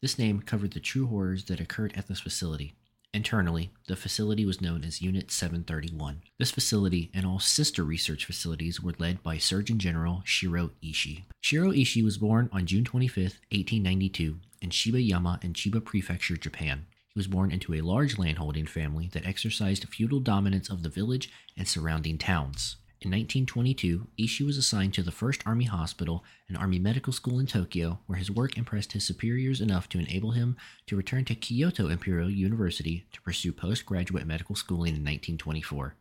This 0.00 0.18
name 0.18 0.40
covered 0.40 0.72
the 0.72 0.80
true 0.80 1.06
horrors 1.06 1.44
that 1.44 1.60
occurred 1.60 1.92
at 1.96 2.08
this 2.08 2.20
facility. 2.20 2.74
Internally, 3.14 3.70
the 3.86 3.94
facility 3.94 4.44
was 4.44 4.60
known 4.60 4.82
as 4.82 5.00
Unit 5.00 5.30
731. 5.30 6.22
This 6.36 6.50
facility 6.50 7.12
and 7.14 7.24
all 7.24 7.38
sister 7.38 7.84
research 7.84 8.24
facilities 8.24 8.80
were 8.80 8.94
led 8.98 9.22
by 9.22 9.38
Surgeon 9.38 9.78
General 9.78 10.22
Shiro 10.24 10.72
Ishii. 10.82 11.22
Shiro 11.40 11.70
Ishii 11.70 12.02
was 12.02 12.18
born 12.18 12.50
on 12.52 12.66
June 12.66 12.82
25, 12.82 13.22
1892, 13.52 14.40
in 14.60 14.70
Shibayama 14.70 15.44
in 15.44 15.52
Chiba 15.52 15.84
Prefecture, 15.84 16.36
Japan. 16.36 16.86
He 17.06 17.16
was 17.16 17.28
born 17.28 17.52
into 17.52 17.74
a 17.74 17.82
large 17.82 18.18
landholding 18.18 18.66
family 18.66 19.08
that 19.12 19.24
exercised 19.24 19.88
feudal 19.88 20.18
dominance 20.18 20.68
of 20.68 20.82
the 20.82 20.88
village 20.88 21.30
and 21.56 21.68
surrounding 21.68 22.18
towns. 22.18 22.78
In 23.04 23.10
1922, 23.10 24.06
Ishii 24.18 24.46
was 24.46 24.56
assigned 24.56 24.94
to 24.94 25.02
the 25.02 25.10
1st 25.10 25.42
Army 25.44 25.66
Hospital 25.66 26.24
and 26.48 26.56
Army 26.56 26.78
Medical 26.78 27.12
School 27.12 27.38
in 27.38 27.46
Tokyo, 27.46 27.98
where 28.06 28.16
his 28.16 28.30
work 28.30 28.56
impressed 28.56 28.92
his 28.92 29.04
superiors 29.04 29.60
enough 29.60 29.90
to 29.90 29.98
enable 29.98 30.30
him 30.30 30.56
to 30.86 30.96
return 30.96 31.26
to 31.26 31.34
Kyoto 31.34 31.88
Imperial 31.88 32.30
University 32.30 33.04
to 33.12 33.20
pursue 33.20 33.52
postgraduate 33.52 34.26
medical 34.26 34.54
schooling 34.54 34.94
in 34.94 35.02
1924. 35.02 35.96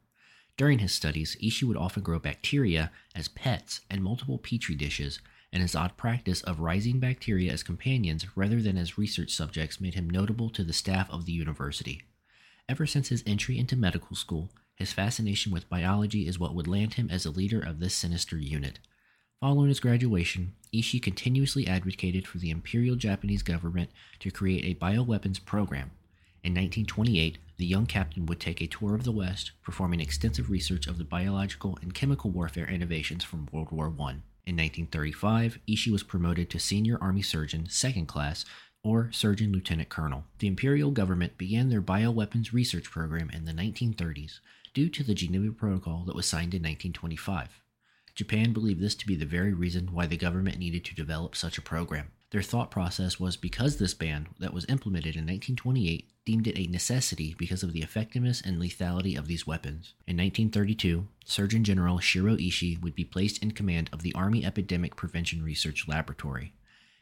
During 0.56 0.80
his 0.80 0.94
studies, 0.94 1.36
Ishii 1.44 1.64
would 1.64 1.76
often 1.76 2.04
grow 2.04 2.20
bacteria 2.20 2.90
as 3.14 3.28
pets 3.28 3.82
and 3.90 4.02
multiple 4.02 4.38
petri 4.38 4.76
dishes, 4.76 5.20
and 5.52 5.62
his 5.62 5.76
odd 5.76 5.98
practice 5.98 6.42
of 6.44 6.62
raising 6.62 7.02
bacteria 7.02 7.52
as 7.52 7.64
companions 7.64 8.26
rather 8.38 8.62
than 8.62 8.78
as 8.78 8.98
research 8.98 9.32
subjects 9.32 9.82
made 9.82 9.96
him 9.96 10.10
notable 10.10 10.50
to 10.52 10.64
the 10.64 10.72
staff 10.72 11.10
of 11.10 11.26
the 11.26 11.34
university. 11.34 12.04
Ever 12.70 12.86
since 12.86 13.10
his 13.10 13.24
entry 13.28 13.60
into 13.60 13.76
medical 13.76 14.16
school, 14.16 14.52
his 14.76 14.92
fascination 14.92 15.52
with 15.52 15.70
biology 15.70 16.28
is 16.28 16.40
what 16.40 16.56
would 16.56 16.68
land 16.68 16.96
him 16.96 17.10
as 17.12 17.26
a 17.26 17.32
leader 17.32 17.60
of 17.60 17.80
this 17.80 17.96
sinister 17.96 18.38
unit. 18.38 18.80
Following 19.40 19.70
his 19.70 19.80
graduation, 19.80 20.54
Ishii 20.74 21.02
continuously 21.02 21.68
advocated 21.68 22.28
for 22.28 22.38
the 22.38 22.50
Imperial 22.50 22.96
Japanese 22.96 23.44
government 23.44 23.92
to 24.20 24.32
create 24.32 24.66
a 24.66 24.80
bioweapons 24.84 25.44
program. 25.44 25.92
In 26.44 26.54
1928, 26.54 27.38
the 27.58 27.66
young 27.66 27.86
captain 27.86 28.26
would 28.26 28.40
take 28.40 28.62
a 28.62 28.68
tour 28.68 28.96
of 28.96 29.04
the 29.04 29.12
West, 29.12 29.52
performing 29.62 30.00
extensive 30.00 30.50
research 30.50 30.88
of 30.88 30.98
the 30.98 31.04
biological 31.04 31.78
and 31.82 31.94
chemical 31.94 32.32
warfare 32.32 32.68
innovations 32.68 33.24
from 33.24 33.48
World 33.52 33.72
War 33.72 33.88
I. 33.88 34.22
In 34.46 34.58
1935, 34.58 35.60
Ishii 35.68 35.92
was 35.92 36.04
promoted 36.04 36.50
to 36.50 36.60
Senior 36.60 36.98
Army 37.00 37.22
Surgeon, 37.22 37.70
Second 37.70 38.08
Class, 38.08 38.44
or 38.84 39.10
Surgeon 39.14 39.54
Lieutenant 39.54 39.88
Colonel. 39.88 40.26
The 40.40 40.48
Imperial 40.48 40.92
government 40.92 41.38
began 41.38 41.70
their 41.70 41.82
bioweapons 41.82 42.52
research 42.52 42.92
program 42.92 43.30
in 43.30 43.46
the 43.46 43.54
1930s, 43.54 44.40
due 44.74 44.90
to 44.90 45.04
the 45.04 45.14
Geneva 45.14 45.52
Protocol 45.52 46.04
that 46.06 46.16
was 46.16 46.26
signed 46.26 46.54
in 46.54 46.62
1925. 46.62 47.62
Japan 48.16 48.54
believed 48.54 48.80
this 48.80 48.96
to 48.96 49.08
be 49.08 49.16
the 49.16 49.26
very 49.26 49.54
reason 49.54 49.92
why 49.92 50.06
the 50.06 50.18
government 50.18 50.60
needed 50.60 50.86
to 50.86 50.96
develop 50.96 51.36
such 51.36 51.58
a 51.58 51.64
program. 51.64 52.12
Their 52.30 52.42
thought 52.42 52.72
process 52.72 53.20
was 53.20 53.38
because 53.38 53.78
this 53.78 53.94
ban 53.94 54.28
that 54.40 54.54
was 54.54 54.66
implemented 54.68 55.16
in 55.16 55.22
1928 55.22 56.10
deemed 56.26 56.48
it 56.48 56.58
a 56.58 56.72
necessity 56.72 57.36
because 57.38 57.62
of 57.62 57.74
the 57.74 57.82
effectiveness 57.82 58.42
and 58.42 58.60
lethality 58.60 59.18
of 59.18 59.28
these 59.28 59.46
weapons. 59.46 59.94
In 60.08 60.18
1932, 60.18 61.08
Surgeon 61.26 61.64
General 61.64 62.00
Shiro 62.00 62.36
Ishii 62.36 62.82
would 62.82 62.96
be 62.96 63.04
placed 63.04 63.44
in 63.44 63.52
command 63.52 63.90
of 63.94 64.02
the 64.02 64.14
Army 64.16 64.44
Epidemic 64.44 64.96
Prevention 64.96 65.44
Research 65.44 65.88
Laboratory. 65.88 66.54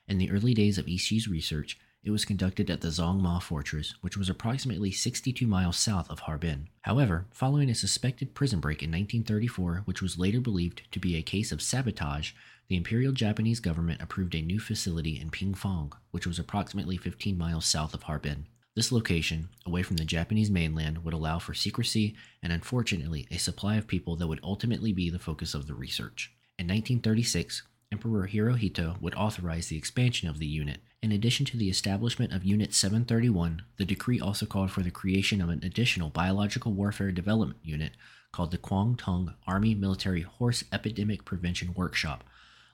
In 0.08 0.18
the 0.18 0.32
early 0.32 0.54
days 0.54 0.78
of 0.78 0.88
Ishii's 0.88 1.28
research, 1.28 1.78
it 2.04 2.10
was 2.10 2.26
conducted 2.26 2.70
at 2.70 2.82
the 2.82 2.88
Zhongma 2.88 3.42
Fortress, 3.42 3.94
which 4.02 4.18
was 4.18 4.30
approximately 4.30 4.92
62 4.92 5.46
miles 5.46 5.78
south 5.78 6.10
of 6.10 6.22
Harbin. 6.22 6.68
However, 6.82 7.28
following 7.32 7.70
a 7.70 7.76
suspected 7.76 8.34
prison 8.34 8.60
break 8.60 8.82
in 8.82 8.90
1934, 8.90 9.84
which 9.86 10.02
was 10.02 10.18
later 10.18 10.40
believed 10.40 10.82
to 10.92 11.00
be 11.00 11.16
a 11.16 11.22
case 11.22 11.52
of 11.52 11.62
sabotage, 11.62 12.32
the 12.70 12.76
Imperial 12.76 13.12
Japanese 13.12 13.60
government 13.60 14.02
approved 14.02 14.34
a 14.34 14.42
new 14.42 14.60
facility 14.60 15.20
in 15.20 15.30
Pingfang, 15.30 15.92
which 16.10 16.26
was 16.26 16.40
approximately 16.40 16.98
15 16.98 17.38
miles 17.38 17.66
south 17.66 17.94
of 17.94 18.04
Harbin. 18.04 18.48
This 18.76 18.92
location, 18.92 19.50
away 19.66 19.84
from 19.84 19.98
the 19.98 20.06
Japanese 20.06 20.50
mainland, 20.50 21.04
would 21.04 21.14
allow 21.14 21.38
for 21.38 21.54
secrecy 21.54 22.16
and, 22.42 22.52
unfortunately, 22.54 23.28
a 23.30 23.38
supply 23.38 23.76
of 23.76 23.88
people 23.88 24.16
that 24.16 24.28
would 24.28 24.40
ultimately 24.42 24.94
be 24.94 25.10
the 25.10 25.20
focus 25.20 25.54
of 25.54 25.68
the 25.68 25.76
research. 25.76 26.32
In 26.58 26.66
1936, 26.68 27.64
Emperor 27.92 28.30
Hirohito 28.32 29.00
would 29.02 29.14
authorize 29.16 29.68
the 29.68 29.78
expansion 29.78 30.30
of 30.30 30.40
the 30.40 30.48
unit, 30.48 30.80
in 31.02 31.12
addition 31.12 31.48
to 31.48 31.58
the 31.58 31.70
establishment 31.70 32.32
of 32.32 32.46
Unit 32.46 32.76
731, 32.76 33.64
the 33.78 33.86
decree 33.86 34.20
also 34.20 34.46
called 34.46 34.70
for 34.70 34.84
the 34.84 34.92
creation 34.92 35.42
of 35.42 35.50
an 35.50 35.60
additional 35.64 36.10
biological 36.10 36.74
warfare 36.74 37.12
development 37.12 37.60
unit 37.64 37.94
called 38.32 38.52
the 38.52 38.58
Kwantung 38.60 39.34
Army 39.48 39.74
Military 39.74 40.22
Horse 40.22 40.64
Epidemic 40.72 41.26
Prevention 41.26 41.74
Workshop, 41.74 42.24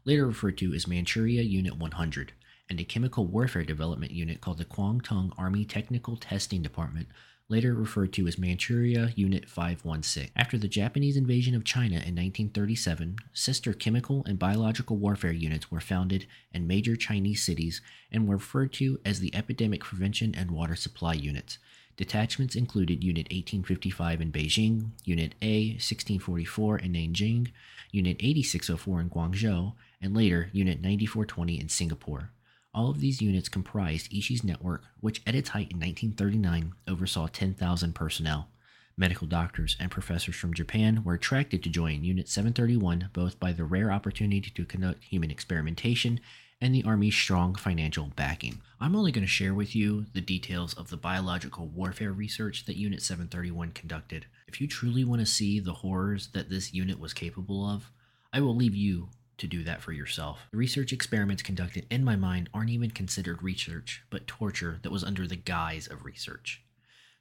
later 0.03 0.27
referred 0.27 0.57
to 0.57 0.73
as 0.73 0.87
Manchuria 0.87 1.41
Unit 1.41 1.77
100, 1.77 2.33
and 2.69 2.81
a 2.81 2.83
chemical 2.83 3.25
warfare 3.25 3.63
development 3.63 4.11
unit 4.11 4.41
called 4.41 4.57
the 4.57 4.65
Kwantung 4.65 5.31
Army 5.37 5.63
Technical 5.63 6.17
Testing 6.17 6.61
Department, 6.61 7.07
later 7.49 7.73
referred 7.73 8.11
to 8.13 8.27
as 8.27 8.37
Manchuria 8.37 9.11
Unit 9.15 9.49
516. 9.49 10.29
After 10.35 10.57
the 10.57 10.67
Japanese 10.67 11.15
invasion 11.15 11.55
of 11.55 11.63
China 11.63 11.95
in 11.95 12.15
1937, 12.15 13.17
sister 13.33 13.73
chemical 13.73 14.23
and 14.25 14.37
biological 14.37 14.97
warfare 14.97 15.31
units 15.31 15.71
were 15.71 15.79
founded 15.79 16.27
in 16.53 16.67
major 16.67 16.95
Chinese 16.95 17.43
cities 17.43 17.81
and 18.11 18.27
were 18.27 18.35
referred 18.35 18.73
to 18.73 18.99
as 19.05 19.19
the 19.19 19.33
Epidemic 19.33 19.81
Prevention 19.81 20.35
and 20.35 20.51
Water 20.51 20.75
Supply 20.75 21.13
Units. 21.13 21.57
Detachments 21.95 22.55
included 22.55 23.03
Unit 23.03 23.25
1855 23.31 24.21
in 24.21 24.31
Beijing, 24.31 24.91
Unit 25.05 25.33
A 25.41 25.69
1644 25.71 26.79
in 26.79 26.93
Nanjing, 26.93 27.51
Unit 27.91 28.17
8604 28.19 29.01
in 29.01 29.09
Guangzhou, 29.09 29.73
and 30.01 30.15
later 30.15 30.49
Unit 30.51 30.81
9420 30.81 31.59
in 31.59 31.69
Singapore. 31.69 32.29
All 32.73 32.89
of 32.89 32.99
these 32.99 33.21
units 33.21 33.49
comprised 33.49 34.11
Ishii's 34.11 34.43
network, 34.43 34.83
which 34.99 35.21
at 35.25 35.35
its 35.35 35.49
height 35.49 35.71
in 35.71 35.79
1939 35.79 36.73
oversaw 36.87 37.27
10,000 37.27 37.93
personnel. 37.93 38.49
Medical 38.95 39.27
doctors 39.27 39.77
and 39.79 39.91
professors 39.91 40.35
from 40.35 40.53
Japan 40.53 41.03
were 41.03 41.13
attracted 41.13 41.61
to 41.63 41.69
join 41.69 42.03
Unit 42.03 42.27
731 42.27 43.09
both 43.13 43.39
by 43.39 43.51
the 43.51 43.63
rare 43.63 43.91
opportunity 43.91 44.49
to 44.49 44.65
conduct 44.65 45.03
human 45.03 45.29
experimentation 45.29 46.19
and 46.59 46.73
the 46.73 46.83
Army's 46.83 47.15
strong 47.15 47.53
financial 47.53 48.11
backing. 48.15 48.61
I'm 48.79 48.95
only 48.95 49.11
going 49.11 49.23
to 49.23 49.27
share 49.27 49.53
with 49.53 49.75
you 49.75 50.05
the 50.13 50.21
details 50.21 50.73
of 50.73 50.89
the 50.89 50.97
biological 50.97 51.67
warfare 51.67 52.11
research 52.11 52.65
that 52.65 52.77
Unit 52.77 53.01
731 53.01 53.71
conducted. 53.73 54.25
If 54.47 54.59
you 54.59 54.67
truly 54.67 55.03
want 55.03 55.19
to 55.19 55.25
see 55.27 55.59
the 55.59 55.73
horrors 55.73 56.29
that 56.33 56.49
this 56.49 56.73
unit 56.73 56.99
was 56.99 57.13
capable 57.13 57.69
of, 57.69 57.91
I 58.33 58.41
will 58.41 58.55
leave 58.55 58.75
you 58.75 59.09
to 59.37 59.47
do 59.47 59.63
that 59.63 59.81
for 59.81 59.91
yourself. 59.91 60.39
The 60.51 60.57
research 60.57 60.91
experiments 60.91 61.43
conducted 61.43 61.85
in 61.89 62.03
my 62.03 62.15
mind 62.15 62.49
aren't 62.53 62.69
even 62.69 62.91
considered 62.91 63.43
research, 63.43 64.03
but 64.09 64.27
torture 64.27 64.79
that 64.81 64.91
was 64.91 65.03
under 65.03 65.27
the 65.27 65.35
guise 65.35 65.87
of 65.87 66.05
research. 66.05 66.63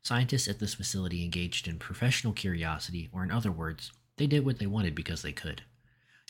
Scientists 0.02 0.48
at 0.48 0.60
this 0.60 0.74
facility 0.74 1.24
engaged 1.24 1.66
in 1.66 1.78
professional 1.78 2.32
curiosity, 2.32 3.08
or 3.12 3.24
in 3.24 3.30
other 3.30 3.50
words, 3.50 3.92
they 4.16 4.26
did 4.26 4.44
what 4.44 4.58
they 4.58 4.66
wanted 4.66 4.94
because 4.94 5.22
they 5.22 5.32
could. 5.32 5.62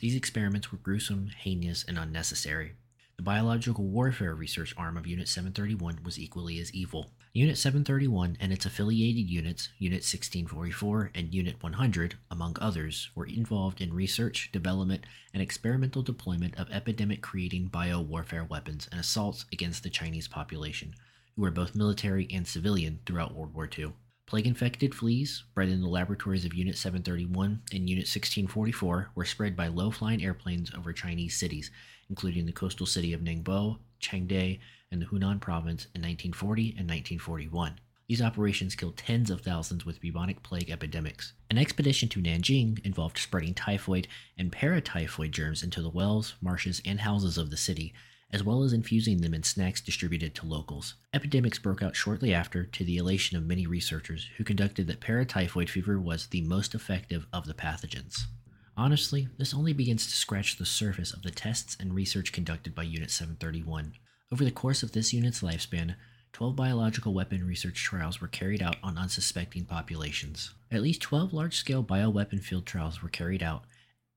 These 0.01 0.17
experiments 0.17 0.73
were 0.73 0.79
gruesome, 0.79 1.29
heinous, 1.29 1.85
and 1.87 1.99
unnecessary. 1.99 2.73
The 3.17 3.23
biological 3.23 3.85
warfare 3.85 4.35
research 4.35 4.75
arm 4.77 4.97
of 4.97 5.07
Unit 5.07 5.29
731 5.29 6.01
was 6.05 6.19
equally 6.19 6.59
as 6.61 6.73
evil. 6.75 7.13
Unit 7.37 7.59
731 7.59 8.39
and 8.41 8.51
its 8.51 8.65
affiliated 8.65 9.29
units, 9.29 9.69
Unit 9.79 9.97
1644 9.97 11.11
and 11.15 11.35
Unit 11.35 11.63
100, 11.63 12.17
among 12.31 12.57
others, 12.63 13.11
were 13.15 13.27
involved 13.27 13.83
in 13.83 13.93
research, 13.93 14.49
development, 14.53 15.05
and 15.35 15.43
experimental 15.43 16.01
deployment 16.01 16.59
of 16.59 16.71
epidemic 16.71 17.21
creating 17.21 17.69
biowarfare 17.69 18.49
weapons 18.49 18.89
and 18.91 18.99
assaults 18.99 19.45
against 19.53 19.83
the 19.83 19.91
Chinese 19.91 20.27
population, 20.27 20.95
who 21.35 21.43
were 21.43 21.51
both 21.51 21.75
military 21.75 22.27
and 22.33 22.49
civilian 22.49 23.01
throughout 23.05 23.35
World 23.35 23.53
War 23.53 23.69
II. 23.79 23.93
Plague 24.25 24.47
infected 24.47 24.95
fleas, 24.95 25.45
bred 25.55 25.69
in 25.69 25.83
the 25.83 25.89
laboratories 25.89 26.47
of 26.47 26.55
Unit 26.55 26.79
731 26.79 27.61
and 27.71 27.91
Unit 27.91 28.05
1644, 28.05 29.11
were 29.15 29.27
spread 29.27 29.55
by 29.55 29.67
low 29.67 29.91
flying 29.91 30.25
airplanes 30.25 30.73
over 30.75 30.91
Chinese 30.95 31.39
cities, 31.39 31.71
including 32.09 32.47
the 32.47 32.53
coastal 32.53 32.87
city 32.87 33.13
of 33.13 33.21
Ningbo, 33.21 33.77
Changde, 34.01 34.59
and 34.91 35.01
the 35.03 35.07
Hunan 35.07 35.41
province 35.41 35.85
in 35.95 36.03
1940 36.03 36.63
and 36.71 36.89
1941. 36.89 37.81
These 38.09 38.23
operations 38.23 38.77
killed 38.77 38.97
tens 38.97 39.31
of 39.31 39.41
thousands 39.41 39.85
with 39.85 40.01
bubonic 40.01 40.43
plague 40.45 40.71
epidemics. 40.71 41.33
An 41.51 41.59
expedition 41.59 42.09
to 42.11 42.23
Nanjing 42.23 42.85
involved 42.85 43.19
spreading 43.19 43.53
typhoid 43.53 44.07
and 44.39 44.53
paratyphoid 44.53 45.33
germs 45.33 45.65
into 45.65 45.83
the 45.83 45.91
wells, 45.91 46.35
marshes, 46.41 46.81
and 46.85 47.01
houses 47.01 47.37
of 47.37 47.51
the 47.51 47.57
city, 47.57 47.93
as 48.31 48.45
well 48.45 48.63
as 48.63 48.73
infusing 48.73 49.23
them 49.23 49.35
in 49.35 49.43
snacks 49.43 49.81
distributed 49.81 50.35
to 50.37 50.47
locals. 50.47 50.95
Epidemics 51.13 51.59
broke 51.59 51.83
out 51.83 51.97
shortly 51.97 52.33
after, 52.33 52.65
to 52.65 52.85
the 52.85 52.97
elation 52.97 53.37
of 53.37 53.45
many 53.45 53.67
researchers 53.67 54.29
who 54.37 54.45
conducted 54.45 54.87
that 54.87 55.01
paratyphoid 55.01 55.69
fever 55.69 55.99
was 55.99 56.29
the 56.29 56.43
most 56.43 56.75
effective 56.75 57.27
of 57.33 57.47
the 57.47 57.55
pathogens. 57.55 58.23
Honestly, 58.77 59.29
this 59.39 59.55
only 59.55 59.73
begins 59.73 60.07
to 60.07 60.13
scratch 60.13 60.59
the 60.59 60.67
surface 60.67 61.13
of 61.13 61.23
the 61.23 61.31
tests 61.31 61.77
and 61.81 61.95
research 61.95 62.31
conducted 62.31 62.75
by 62.75 62.83
Unit 62.83 63.11
731. 63.11 63.95
Over 64.33 64.45
the 64.45 64.51
course 64.51 64.83
of 64.83 64.91
this 64.91 65.13
unit's 65.13 65.41
lifespan, 65.41 65.95
12 66.33 66.57
biological 66.57 67.15
weapon 67.15 67.47
research 67.47 67.85
trials 67.85 68.21
were 68.21 68.27
carried 68.27 68.61
out 68.61 68.75
on 68.83 68.99
unsuspecting 68.99 69.65
populations. 69.65 70.53
At 70.73 70.83
least 70.83 71.01
12 71.01 71.33
large 71.33 71.55
scale 71.55 71.85
bioweapon 71.85 72.43
field 72.43 72.67
trials 72.67 73.01
were 73.01 73.09
carried 73.09 73.41
out, 73.41 73.63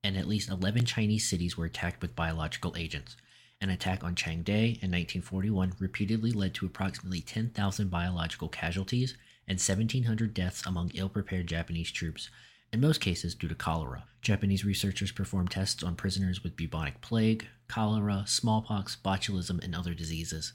and 0.02 0.16
at 0.16 0.26
least 0.26 0.50
11 0.50 0.84
Chinese 0.84 1.28
cities 1.28 1.56
were 1.56 1.66
attacked 1.66 2.02
with 2.02 2.16
biological 2.16 2.74
agents. 2.76 3.16
An 3.60 3.70
attack 3.70 4.02
on 4.02 4.16
Changde 4.16 4.48
in 4.82 4.90
1941 4.90 5.74
repeatedly 5.78 6.32
led 6.32 6.54
to 6.54 6.66
approximately 6.66 7.20
10,000 7.20 7.88
biological 7.88 8.48
casualties 8.48 9.14
and 9.46 9.58
1,700 9.58 10.34
deaths 10.34 10.66
among 10.66 10.90
ill 10.94 11.08
prepared 11.08 11.46
Japanese 11.46 11.92
troops, 11.92 12.30
in 12.72 12.80
most 12.80 13.00
cases 13.00 13.36
due 13.36 13.48
to 13.48 13.54
cholera. 13.54 14.04
Japanese 14.22 14.64
researchers 14.64 15.12
performed 15.12 15.52
tests 15.52 15.84
on 15.84 15.94
prisoners 15.94 16.42
with 16.42 16.56
bubonic 16.56 17.00
plague, 17.00 17.46
cholera, 17.70 18.24
smallpox, 18.26 18.96
botulism, 18.96 19.62
and 19.62 19.74
other 19.74 19.94
diseases. 19.94 20.52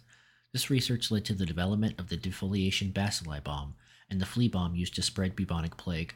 This 0.51 0.69
research 0.69 1.09
led 1.09 1.25
to 1.25 1.33
the 1.33 1.45
development 1.45 1.99
of 1.99 2.09
the 2.09 2.17
defoliation 2.17 2.91
bacilli 2.91 3.43
bomb 3.43 3.75
and 4.09 4.21
the 4.21 4.25
flea 4.25 4.47
bomb 4.47 4.75
used 4.75 4.95
to 4.95 5.01
spread 5.01 5.35
bubonic 5.35 5.77
plague. 5.77 6.15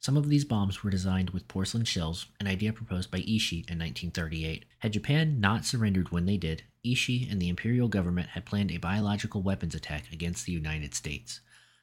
Some 0.00 0.16
of 0.16 0.28
these 0.28 0.44
bombs 0.44 0.82
were 0.82 0.90
designed 0.90 1.30
with 1.30 1.48
porcelain 1.48 1.84
shells, 1.84 2.26
an 2.40 2.46
idea 2.46 2.72
proposed 2.72 3.10
by 3.10 3.18
Ishii 3.18 3.68
in 3.70 3.78
1938. 3.78 4.64
Had 4.78 4.92
Japan 4.92 5.40
not 5.40 5.64
surrendered 5.64 6.10
when 6.10 6.26
they 6.26 6.36
did, 6.36 6.62
Ishii 6.84 7.30
and 7.30 7.40
the 7.40 7.48
imperial 7.48 7.88
government 7.88 8.30
had 8.30 8.46
planned 8.46 8.72
a 8.72 8.78
biological 8.78 9.42
weapons 9.42 9.74
attack 9.74 10.10
against 10.12 10.46
the 10.46 10.52
United 10.52 10.94
States. 10.94 11.40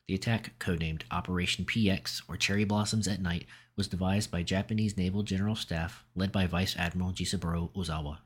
The 0.08 0.16
attack, 0.16 0.58
codenamed 0.60 1.04
Operation 1.12 1.66
PX 1.66 2.24
or 2.28 2.38
Cherry 2.38 2.64
Blossoms 2.64 3.08
at 3.08 3.22
Night, 3.22 3.46
was 3.76 3.88
devised 3.88 4.32
by 4.32 4.42
Japanese 4.42 4.98
Naval 4.98 5.22
General 5.22 5.56
Staff 5.56 6.04
led 6.16 6.32
by 6.32 6.48
Vice 6.48 6.76
Admiral 6.78 7.12
Jisaburo 7.12 7.72
Ozawa. 7.76 8.20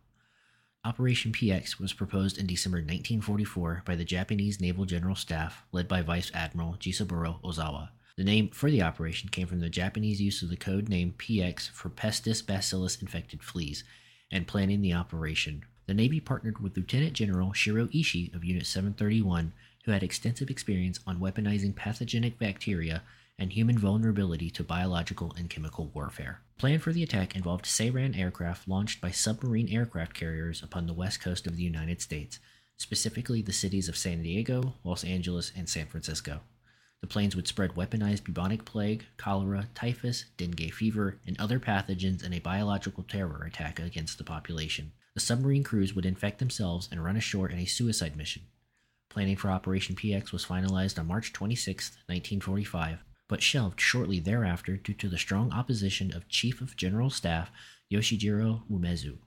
Operation 0.84 1.32
PX 1.32 1.80
was 1.80 1.94
proposed 1.94 2.40
in 2.40 2.48
December 2.48 2.80
1944 2.80 3.84
by 3.86 3.96
the 3.96 4.04
Japanese 4.04 4.60
Naval 4.60 4.86
General 4.86 5.16
Staff 5.16 5.64
led 5.72 5.88
by 5.88 6.02
Vice 6.02 6.32
Admiral 6.34 6.76
Jisaburo 6.80 7.40
Ozawa. 7.44 7.90
The 8.18 8.24
name 8.24 8.50
for 8.50 8.72
the 8.72 8.82
operation 8.82 9.30
came 9.30 9.46
from 9.46 9.60
the 9.60 9.70
Japanese 9.70 10.20
use 10.20 10.42
of 10.42 10.50
the 10.50 10.58
code 10.58 10.90
name 10.90 11.14
PX 11.20 11.70
for 11.70 11.90
Pestis 11.90 12.44
bacillus 12.44 13.00
infected 13.00 13.44
fleas 13.44 13.84
and 14.32 14.48
planning 14.48 14.82
the 14.82 14.96
operation. 14.96 15.66
The 15.86 15.94
Navy 15.94 16.20
partnered 16.20 16.58
with 16.58 16.76
Lieutenant 16.76 17.14
General 17.14 17.54
Shiro 17.54 17.86
Ishii 17.86 18.34
of 18.34 18.44
Unit 18.44 18.66
731 18.66 19.54
who 19.86 19.92
had 19.92 20.02
extensive 20.02 20.50
experience 20.50 21.00
on 21.06 21.20
weaponizing 21.20 21.76
pathogenic 21.76 22.40
bacteria 22.40 23.04
and 23.40 23.54
human 23.54 23.78
vulnerability 23.78 24.50
to 24.52 24.64
biological 24.64 25.34
and 25.38 25.50
chemical 25.50 25.92
warfare. 25.94 26.42
Plan 26.58 26.80
for 26.80 26.94
the 26.94 27.04
attack 27.04 27.36
involved 27.36 27.66
Seiran 27.66 28.18
aircraft 28.18 28.68
launched 28.68 29.02
by 29.02 29.12
submarine 29.12 29.70
aircraft 29.70 30.14
carriers 30.14 30.62
upon 30.62 30.86
the 30.86 30.94
west 30.94 31.22
coast 31.22 31.48
of 31.48 31.56
the 31.56 31.64
United 31.64 32.02
States, 32.02 32.40
specifically 32.78 33.42
the 33.42 33.54
cities 33.54 33.90
of 33.90 33.98
San 33.98 34.22
Diego, 34.22 34.76
Los 34.84 35.04
Angeles, 35.04 35.52
and 35.56 35.68
San 35.68 35.88
Francisco. 35.88 36.42
The 37.02 37.08
planes 37.08 37.36
would 37.36 37.48
spread 37.48 37.72
weaponized 37.72 38.24
bubonic 38.24 38.64
plague, 38.64 39.06
cholera, 39.18 39.68
typhus, 39.74 40.26
dengue 40.38 40.72
fever, 40.72 41.20
and 41.26 41.40
other 41.40 41.60
pathogens 41.60 42.24
in 42.24 42.34
a 42.34 42.40
biological 42.40 43.04
terror 43.04 43.44
attack 43.44 43.80
against 43.80 44.18
the 44.18 44.24
population. 44.24 44.92
The 45.16 45.20
submarine 45.20 45.64
crews 45.64 45.96
would 45.96 46.06
infect 46.06 46.40
themselves 46.40 46.88
and 46.92 47.04
run 47.04 47.18
ashore 47.18 47.50
in 47.50 47.58
a 47.58 47.66
suicide 47.66 48.16
mission, 48.16 48.44
Planning 49.12 49.36
for 49.36 49.52
Operation 49.52 49.94
PX 49.94 50.32
was 50.32 50.46
finalized 50.46 50.98
on 50.98 51.08
March 51.08 51.34
26, 51.34 51.90
1945, 52.08 53.04
but 53.32 53.42
shelved 53.42 53.80
shortly 53.80 54.20
thereafter 54.20 54.76
due 54.76 54.94
to 54.94 55.08
the 55.08 55.18
strong 55.18 55.54
opposition 55.54 56.14
of 56.14 56.28
Chief 56.28 56.60
of 56.60 56.76
General 56.76 57.10
Staff 57.10 57.50
Yoshijiro 57.90 58.64
Umezu. 58.70 59.20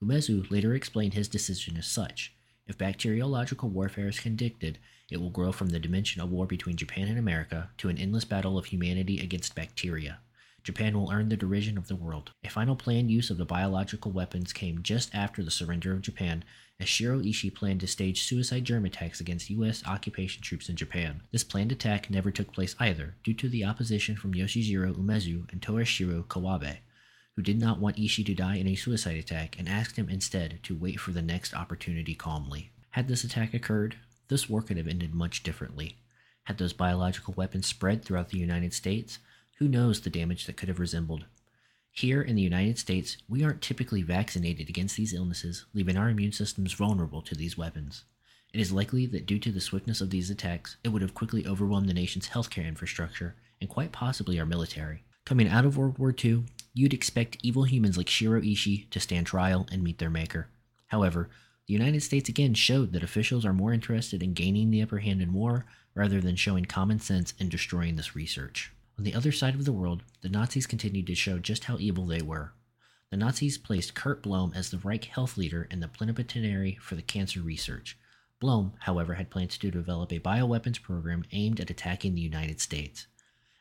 Umezu 0.00 0.48
later 0.52 0.72
explained 0.72 1.14
his 1.14 1.26
decision 1.26 1.76
as 1.76 1.84
such 1.84 2.32
If 2.68 2.78
bacteriological 2.78 3.68
warfare 3.68 4.06
is 4.06 4.20
conducted, 4.20 4.78
it 5.10 5.20
will 5.20 5.30
grow 5.30 5.50
from 5.50 5.70
the 5.70 5.80
dimension 5.80 6.22
of 6.22 6.30
war 6.30 6.46
between 6.46 6.76
Japan 6.76 7.08
and 7.08 7.18
America 7.18 7.70
to 7.78 7.88
an 7.88 7.98
endless 7.98 8.24
battle 8.24 8.56
of 8.56 8.66
humanity 8.66 9.18
against 9.18 9.56
bacteria. 9.56 10.20
Japan 10.62 10.96
will 10.96 11.10
earn 11.10 11.28
the 11.28 11.36
derision 11.36 11.76
of 11.76 11.88
the 11.88 11.96
world. 11.96 12.30
A 12.44 12.50
final 12.50 12.76
planned 12.76 13.10
use 13.10 13.30
of 13.30 13.36
the 13.36 13.44
biological 13.44 14.12
weapons 14.12 14.52
came 14.52 14.84
just 14.84 15.12
after 15.12 15.42
the 15.42 15.50
surrender 15.50 15.92
of 15.92 16.02
Japan, 16.02 16.44
as 16.80 16.88
Shiro 16.88 17.20
Ishii 17.20 17.54
planned 17.54 17.80
to 17.80 17.86
stage 17.86 18.22
suicide 18.22 18.64
germ 18.64 18.86
attacks 18.86 19.20
against 19.20 19.50
U.S. 19.50 19.82
occupation 19.86 20.42
troops 20.42 20.70
in 20.70 20.76
Japan. 20.76 21.20
This 21.30 21.44
planned 21.44 21.70
attack 21.70 22.08
never 22.08 22.30
took 22.30 22.52
place 22.52 22.74
either, 22.80 23.16
due 23.22 23.34
to 23.34 23.48
the 23.50 23.64
opposition 23.64 24.16
from 24.16 24.32
Yoshijiro 24.32 24.94
Umezu 24.94 25.52
and 25.52 25.60
Torashiro 25.60 26.24
Kawabe, 26.24 26.78
who 27.36 27.42
did 27.42 27.60
not 27.60 27.78
want 27.78 27.98
Ishii 27.98 28.24
to 28.26 28.34
die 28.34 28.56
in 28.56 28.66
a 28.66 28.74
suicide 28.74 29.16
attack 29.16 29.58
and 29.58 29.68
asked 29.68 29.96
him 29.96 30.08
instead 30.08 30.60
to 30.62 30.74
wait 30.74 30.98
for 30.98 31.10
the 31.10 31.22
next 31.22 31.54
opportunity 31.54 32.14
calmly. 32.14 32.70
Had 32.90 33.08
this 33.08 33.24
attack 33.24 33.52
occurred, 33.52 33.96
this 34.28 34.48
war 34.48 34.62
could 34.62 34.78
have 34.78 34.88
ended 34.88 35.14
much 35.14 35.42
differently. 35.42 35.98
Had 36.44 36.58
those 36.58 36.72
biological 36.72 37.34
weapons 37.36 37.66
spread 37.66 38.04
throughout 38.04 38.30
the 38.30 38.38
United 38.38 38.72
States, 38.72 39.18
who 39.58 39.68
knows 39.68 40.00
the 40.00 40.10
damage 40.10 40.46
that 40.46 40.56
could 40.56 40.68
have 40.68 40.80
resembled? 40.80 41.26
Here 42.00 42.22
in 42.22 42.34
the 42.34 42.40
United 42.40 42.78
States, 42.78 43.18
we 43.28 43.44
aren't 43.44 43.60
typically 43.60 44.00
vaccinated 44.00 44.70
against 44.70 44.96
these 44.96 45.12
illnesses, 45.12 45.66
leaving 45.74 45.98
our 45.98 46.08
immune 46.08 46.32
systems 46.32 46.72
vulnerable 46.72 47.20
to 47.20 47.34
these 47.34 47.58
weapons. 47.58 48.04
It 48.54 48.60
is 48.60 48.72
likely 48.72 49.04
that 49.04 49.26
due 49.26 49.38
to 49.38 49.52
the 49.52 49.60
swiftness 49.60 50.00
of 50.00 50.08
these 50.08 50.30
attacks, 50.30 50.78
it 50.82 50.88
would 50.88 51.02
have 51.02 51.12
quickly 51.12 51.46
overwhelmed 51.46 51.90
the 51.90 51.92
nation's 51.92 52.30
healthcare 52.30 52.66
infrastructure 52.66 53.36
and 53.60 53.68
quite 53.68 53.92
possibly 53.92 54.40
our 54.40 54.46
military. 54.46 55.04
Coming 55.26 55.46
out 55.46 55.66
of 55.66 55.76
World 55.76 55.98
War 55.98 56.14
II, 56.24 56.44
you'd 56.72 56.94
expect 56.94 57.36
evil 57.42 57.64
humans 57.64 57.98
like 57.98 58.08
Shiro 58.08 58.40
Ishii 58.40 58.88
to 58.88 58.98
stand 58.98 59.26
trial 59.26 59.68
and 59.70 59.84
meet 59.84 59.98
their 59.98 60.08
maker. 60.08 60.48
However, 60.86 61.28
the 61.66 61.74
United 61.74 62.02
States 62.02 62.30
again 62.30 62.54
showed 62.54 62.94
that 62.94 63.02
officials 63.02 63.44
are 63.44 63.52
more 63.52 63.74
interested 63.74 64.22
in 64.22 64.32
gaining 64.32 64.70
the 64.70 64.80
upper 64.80 65.00
hand 65.00 65.20
in 65.20 65.34
war 65.34 65.66
rather 65.94 66.22
than 66.22 66.36
showing 66.36 66.64
common 66.64 66.98
sense 66.98 67.34
and 67.38 67.50
destroying 67.50 67.96
this 67.96 68.16
research. 68.16 68.72
On 69.00 69.04
the 69.04 69.14
other 69.14 69.32
side 69.32 69.54
of 69.54 69.64
the 69.64 69.72
world, 69.72 70.02
the 70.20 70.28
Nazis 70.28 70.66
continued 70.66 71.06
to 71.06 71.14
show 71.14 71.38
just 71.38 71.64
how 71.64 71.78
evil 71.78 72.04
they 72.04 72.20
were. 72.20 72.52
The 73.08 73.16
Nazis 73.16 73.56
placed 73.56 73.94
Kurt 73.94 74.22
Blome 74.22 74.52
as 74.54 74.70
the 74.70 74.76
Reich 74.76 75.06
health 75.06 75.38
leader 75.38 75.66
and 75.70 75.82
the 75.82 75.88
plenipotentiary 75.88 76.76
for 76.82 76.96
the 76.96 77.00
cancer 77.00 77.40
research. 77.40 77.96
Blome, 78.40 78.74
however, 78.80 79.14
had 79.14 79.30
plans 79.30 79.56
to 79.56 79.70
develop 79.70 80.12
a 80.12 80.20
bioweapons 80.20 80.82
program 80.82 81.24
aimed 81.32 81.60
at 81.60 81.70
attacking 81.70 82.14
the 82.14 82.20
United 82.20 82.60
States. 82.60 83.06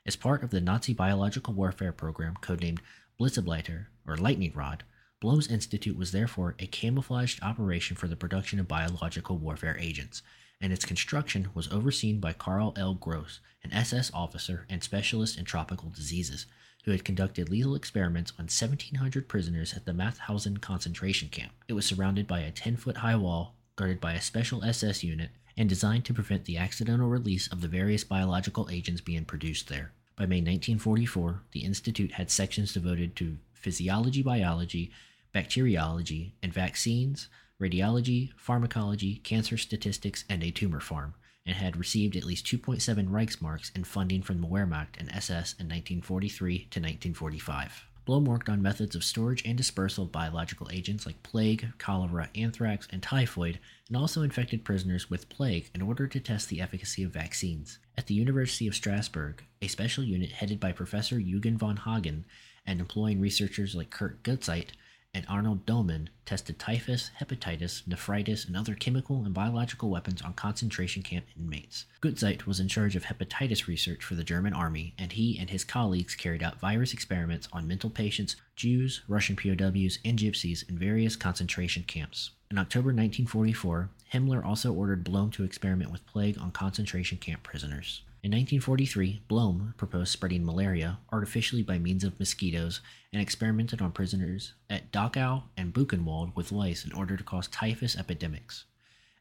As 0.05 0.17
part 0.17 0.43
of 0.43 0.49
the 0.49 0.59
Nazi 0.59 0.93
biological 0.93 1.53
warfare 1.53 1.93
program 1.93 2.33
codenamed 2.41 2.79
Blitzableiter, 3.17 3.85
or 4.05 4.17
Lightning 4.17 4.51
Rod, 4.53 4.83
Blome's 5.21 5.47
Institute 5.47 5.95
was 5.95 6.11
therefore 6.11 6.55
a 6.59 6.67
camouflaged 6.67 7.41
operation 7.41 7.95
for 7.95 8.09
the 8.09 8.17
production 8.17 8.59
of 8.59 8.67
biological 8.67 9.37
warfare 9.37 9.77
agents, 9.79 10.21
and 10.61 10.73
its 10.73 10.85
construction 10.85 11.49
was 11.53 11.71
overseen 11.71 12.19
by 12.19 12.33
Karl 12.33 12.73
L. 12.77 12.93
Gross, 12.93 13.39
an 13.63 13.71
SS 13.73 14.11
officer 14.13 14.65
and 14.69 14.83
specialist 14.83 15.37
in 15.37 15.45
tropical 15.45 15.89
diseases, 15.89 16.45
who 16.85 16.91
had 16.91 17.05
conducted 17.05 17.49
lethal 17.49 17.75
experiments 17.75 18.31
on 18.39 18.45
1,700 18.45 19.27
prisoners 19.27 19.73
at 19.73 19.85
the 19.85 19.93
Mauthausen 19.93 20.59
concentration 20.59 21.29
camp. 21.29 21.51
It 21.67 21.73
was 21.73 21.85
surrounded 21.85 22.27
by 22.27 22.39
a 22.39 22.51
10 22.51 22.77
foot 22.77 22.97
high 22.97 23.15
wall, 23.15 23.55
guarded 23.75 24.01
by 24.01 24.13
a 24.13 24.21
special 24.21 24.63
SS 24.63 25.03
unit, 25.03 25.29
and 25.57 25.67
designed 25.67 26.05
to 26.05 26.13
prevent 26.13 26.45
the 26.45 26.57
accidental 26.57 27.09
release 27.09 27.47
of 27.47 27.61
the 27.61 27.67
various 27.67 28.03
biological 28.03 28.69
agents 28.71 29.01
being 29.01 29.25
produced 29.25 29.67
there. 29.67 29.91
By 30.15 30.25
May 30.25 30.37
1944, 30.37 31.41
the 31.51 31.61
Institute 31.61 32.13
had 32.13 32.31
sections 32.31 32.73
devoted 32.73 33.15
to 33.17 33.37
physiology, 33.53 34.21
biology, 34.21 34.91
bacteriology, 35.33 36.33
and 36.41 36.53
vaccines, 36.53 37.27
radiology, 37.61 38.31
pharmacology, 38.37 39.17
cancer 39.17 39.57
statistics, 39.57 40.23
and 40.29 40.43
a 40.43 40.51
tumor 40.51 40.79
farm, 40.79 41.13
and 41.45 41.55
had 41.55 41.77
received 41.77 42.15
at 42.15 42.23
least 42.23 42.45
2.7 42.45 43.09
Reichsmarks 43.09 43.75
in 43.75 43.83
funding 43.83 44.21
from 44.21 44.41
the 44.41 44.47
Wehrmacht 44.47 44.97
and 44.97 45.09
SS 45.09 45.53
in 45.53 45.67
1943 45.67 46.57
to 46.57 46.63
1945. 46.79 47.85
Blome 48.05 48.25
worked 48.25 48.49
on 48.49 48.59
methods 48.59 48.95
of 48.95 49.03
storage 49.03 49.45
and 49.45 49.55
dispersal 49.55 50.05
of 50.05 50.11
biological 50.11 50.67
agents 50.71 51.05
like 51.05 51.21
plague, 51.21 51.67
cholera, 51.77 52.29
anthrax, 52.33 52.87
and 52.91 53.03
typhoid, 53.03 53.59
and 53.87 53.95
also 53.95 54.23
infected 54.23 54.65
prisoners 54.65 55.11
with 55.11 55.29
plague 55.29 55.69
in 55.75 55.81
order 55.83 56.07
to 56.07 56.19
test 56.19 56.49
the 56.49 56.59
efficacy 56.59 57.03
of 57.03 57.11
vaccines. 57.11 57.77
At 57.97 58.07
the 58.07 58.15
University 58.15 58.67
of 58.67 58.73
Strasbourg, 58.73 59.43
a 59.61 59.67
special 59.67 60.03
unit 60.03 60.31
headed 60.31 60.59
by 60.59 60.71
Professor 60.71 61.19
Eugen 61.19 61.55
von 61.55 61.77
Hagen 61.77 62.25
and 62.65 62.79
employing 62.79 63.21
researchers 63.21 63.75
like 63.75 63.91
Kurt 63.91 64.23
Gutzeit 64.23 64.69
and 65.13 65.25
Arnold 65.27 65.65
Dohmen 65.65 66.07
tested 66.25 66.59
typhus, 66.59 67.09
hepatitis, 67.19 67.87
nephritis, 67.87 68.45
and 68.45 68.55
other 68.55 68.75
chemical 68.75 69.25
and 69.25 69.33
biological 69.33 69.89
weapons 69.89 70.21
on 70.21 70.33
concentration 70.33 71.01
camp 71.01 71.25
inmates. 71.37 71.85
Gutzeit 72.01 72.45
was 72.45 72.59
in 72.59 72.67
charge 72.67 72.95
of 72.95 73.05
hepatitis 73.05 73.65
research 73.65 74.03
for 74.03 74.13
the 74.13 74.23
German 74.23 74.53
army, 74.53 74.93
and 74.99 75.11
he 75.11 75.39
and 75.39 75.49
his 75.49 75.63
colleagues 75.63 76.15
carried 76.15 76.43
out 76.43 76.59
virus 76.59 76.93
experiments 76.93 77.47
on 77.51 77.67
mental 77.67 77.89
patients, 77.89 78.35
Jews, 78.55 79.01
Russian 79.07 79.35
POWs, 79.35 79.97
and 80.05 80.19
gypsies 80.19 80.67
in 80.69 80.77
various 80.77 81.15
concentration 81.15 81.83
camps. 81.83 82.31
In 82.51 82.59
October 82.59 82.89
1944, 82.89 83.89
Himmler 84.13 84.45
also 84.45 84.73
ordered 84.73 85.03
Blome 85.03 85.31
to 85.31 85.43
experiment 85.43 85.91
with 85.91 86.05
plague 86.05 86.37
on 86.37 86.51
concentration 86.51 87.17
camp 87.17 87.43
prisoners. 87.43 88.01
In 88.21 88.31
1943, 88.31 89.21
Blome 89.29 89.73
proposed 89.77 90.11
spreading 90.11 90.45
malaria 90.45 90.99
artificially 91.09 91.63
by 91.63 91.79
means 91.79 92.03
of 92.03 92.19
mosquitoes 92.19 92.81
and 93.13 93.21
experimented 93.21 93.81
on 93.81 93.93
prisoners 93.93 94.55
at 94.69 94.91
Dachau 94.91 95.43
and 95.55 95.73
Buchenwald 95.73 96.35
with 96.35 96.51
lice 96.51 96.83
in 96.83 96.91
order 96.91 97.15
to 97.15 97.23
cause 97.23 97.47
typhus 97.47 97.95
epidemics. 97.95 98.65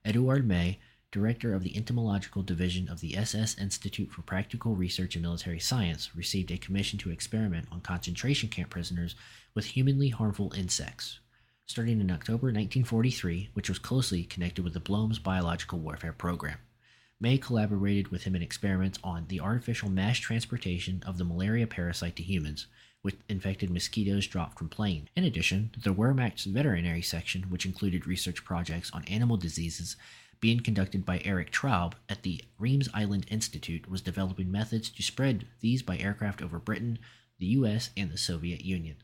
Eduard 0.04 0.48
May, 0.48 0.80
director 1.12 1.54
of 1.54 1.62
the 1.62 1.76
entomological 1.76 2.42
division 2.42 2.88
of 2.88 2.98
the 3.00 3.16
SS 3.16 3.56
Institute 3.56 4.10
for 4.10 4.22
Practical 4.22 4.74
Research 4.74 5.14
in 5.14 5.22
Military 5.22 5.60
Science, 5.60 6.16
received 6.16 6.50
a 6.50 6.58
commission 6.58 6.98
to 6.98 7.12
experiment 7.12 7.68
on 7.70 7.80
concentration 7.80 8.48
camp 8.48 8.70
prisoners 8.70 9.14
with 9.54 9.64
humanly 9.64 10.08
harmful 10.08 10.52
insects. 10.56 11.20
Starting 11.66 12.00
in 12.00 12.10
October 12.10 12.48
1943, 12.48 13.50
which 13.52 13.68
was 13.68 13.78
closely 13.78 14.24
connected 14.24 14.64
with 14.64 14.74
the 14.74 14.80
Blome's 14.80 15.20
biological 15.20 15.78
warfare 15.78 16.12
program. 16.12 16.58
May 17.20 17.36
collaborated 17.36 18.08
with 18.08 18.22
him 18.22 18.36
in 18.36 18.42
experiments 18.42 19.00
on 19.02 19.26
the 19.26 19.40
artificial 19.40 19.90
mass 19.90 20.18
transportation 20.18 21.02
of 21.04 21.18
the 21.18 21.24
malaria 21.24 21.66
parasite 21.66 22.14
to 22.16 22.22
humans, 22.22 22.68
with 23.02 23.16
infected 23.28 23.70
mosquitoes 23.70 24.28
dropped 24.28 24.56
from 24.56 24.68
plane. 24.68 25.08
In 25.16 25.24
addition, 25.24 25.72
the 25.82 25.92
Wehrmacht's 25.92 26.44
veterinary 26.44 27.02
section, 27.02 27.44
which 27.50 27.66
included 27.66 28.06
research 28.06 28.44
projects 28.44 28.92
on 28.92 29.04
animal 29.06 29.36
diseases 29.36 29.96
being 30.40 30.60
conducted 30.60 31.04
by 31.04 31.20
Erich 31.24 31.50
Traub 31.50 31.94
at 32.08 32.22
the 32.22 32.40
Riems 32.56 32.88
Island 32.94 33.26
Institute, 33.28 33.90
was 33.90 34.00
developing 34.00 34.52
methods 34.52 34.88
to 34.90 35.02
spread 35.02 35.46
these 35.60 35.82
by 35.82 35.98
aircraft 35.98 36.40
over 36.40 36.60
Britain, 36.60 37.00
the 37.40 37.46
US, 37.46 37.90
and 37.96 38.12
the 38.12 38.18
Soviet 38.18 38.64
Union. 38.64 38.96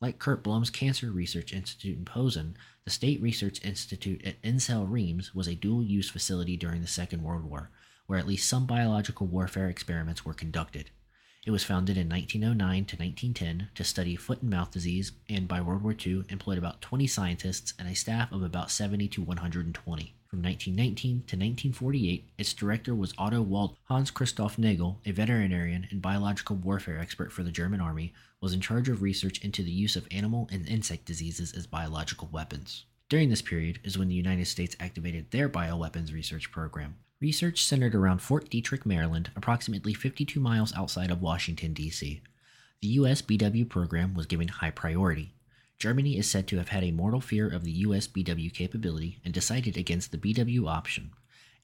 Like 0.00 0.18
Kurt 0.18 0.42
Blome's 0.42 0.70
Cancer 0.70 1.12
Research 1.12 1.52
Institute 1.52 1.96
in 1.96 2.04
Posen, 2.04 2.56
the 2.84 2.90
State 2.90 3.20
Research 3.20 3.64
Institute 3.64 4.24
at 4.24 4.40
Insel 4.42 4.86
Riems 4.86 5.34
was 5.34 5.46
a 5.46 5.54
dual 5.54 5.82
use 5.82 6.08
facility 6.08 6.56
during 6.56 6.80
the 6.80 6.88
Second 6.88 7.22
World 7.22 7.44
War, 7.44 7.70
where 8.06 8.18
at 8.18 8.26
least 8.26 8.48
some 8.48 8.66
biological 8.66 9.26
warfare 9.26 9.68
experiments 9.68 10.24
were 10.24 10.34
conducted. 10.34 10.90
It 11.46 11.50
was 11.50 11.64
founded 11.64 11.96
in 11.96 12.08
1909 12.08 12.84
to 12.86 12.96
1910 12.96 13.68
to 13.74 13.84
study 13.84 14.16
foot 14.16 14.42
and 14.42 14.50
mouth 14.50 14.70
disease, 14.70 15.12
and 15.28 15.46
by 15.46 15.60
World 15.60 15.82
War 15.82 15.94
II 15.94 16.24
employed 16.28 16.58
about 16.58 16.82
20 16.82 17.06
scientists 17.06 17.74
and 17.78 17.88
a 17.88 17.94
staff 17.94 18.32
of 18.32 18.42
about 18.42 18.70
70 18.70 19.08
to 19.08 19.22
120. 19.22 20.14
From 20.30 20.42
1919 20.42 21.10
to 21.26 21.36
1948, 21.36 22.30
its 22.38 22.54
director 22.54 22.94
was 22.94 23.12
Otto 23.18 23.42
Wald. 23.42 23.76
Hans 23.86 24.12
Christoph 24.12 24.58
Nagel, 24.58 25.00
a 25.04 25.10
veterinarian 25.10 25.88
and 25.90 26.00
biological 26.00 26.54
warfare 26.54 27.00
expert 27.00 27.32
for 27.32 27.42
the 27.42 27.50
German 27.50 27.80
army, 27.80 28.12
was 28.40 28.52
in 28.54 28.60
charge 28.60 28.88
of 28.88 29.02
research 29.02 29.44
into 29.44 29.64
the 29.64 29.72
use 29.72 29.96
of 29.96 30.06
animal 30.12 30.48
and 30.52 30.68
insect 30.68 31.04
diseases 31.04 31.52
as 31.52 31.66
biological 31.66 32.28
weapons. 32.30 32.84
During 33.08 33.28
this 33.28 33.42
period 33.42 33.80
is 33.82 33.98
when 33.98 34.06
the 34.06 34.14
United 34.14 34.46
States 34.46 34.76
activated 34.78 35.32
their 35.32 35.48
bioweapons 35.48 36.14
research 36.14 36.52
program. 36.52 36.94
Research 37.20 37.64
centered 37.64 37.96
around 37.96 38.22
Fort 38.22 38.48
Detrick, 38.48 38.86
Maryland, 38.86 39.32
approximately 39.34 39.94
52 39.94 40.38
miles 40.38 40.72
outside 40.76 41.10
of 41.10 41.20
Washington, 41.20 41.72
D.C. 41.74 42.22
The 42.80 42.88
U.S. 42.88 43.20
BW 43.20 43.68
program 43.68 44.14
was 44.14 44.26
given 44.26 44.46
high 44.46 44.70
priority. 44.70 45.34
Germany 45.80 46.18
is 46.18 46.30
said 46.30 46.46
to 46.48 46.58
have 46.58 46.68
had 46.68 46.84
a 46.84 46.90
mortal 46.90 47.22
fear 47.22 47.48
of 47.48 47.64
the 47.64 47.72
US 47.72 48.06
BW 48.06 48.52
capability 48.52 49.18
and 49.24 49.32
decided 49.32 49.78
against 49.78 50.12
the 50.12 50.18
BW 50.18 50.68
option, 50.68 51.10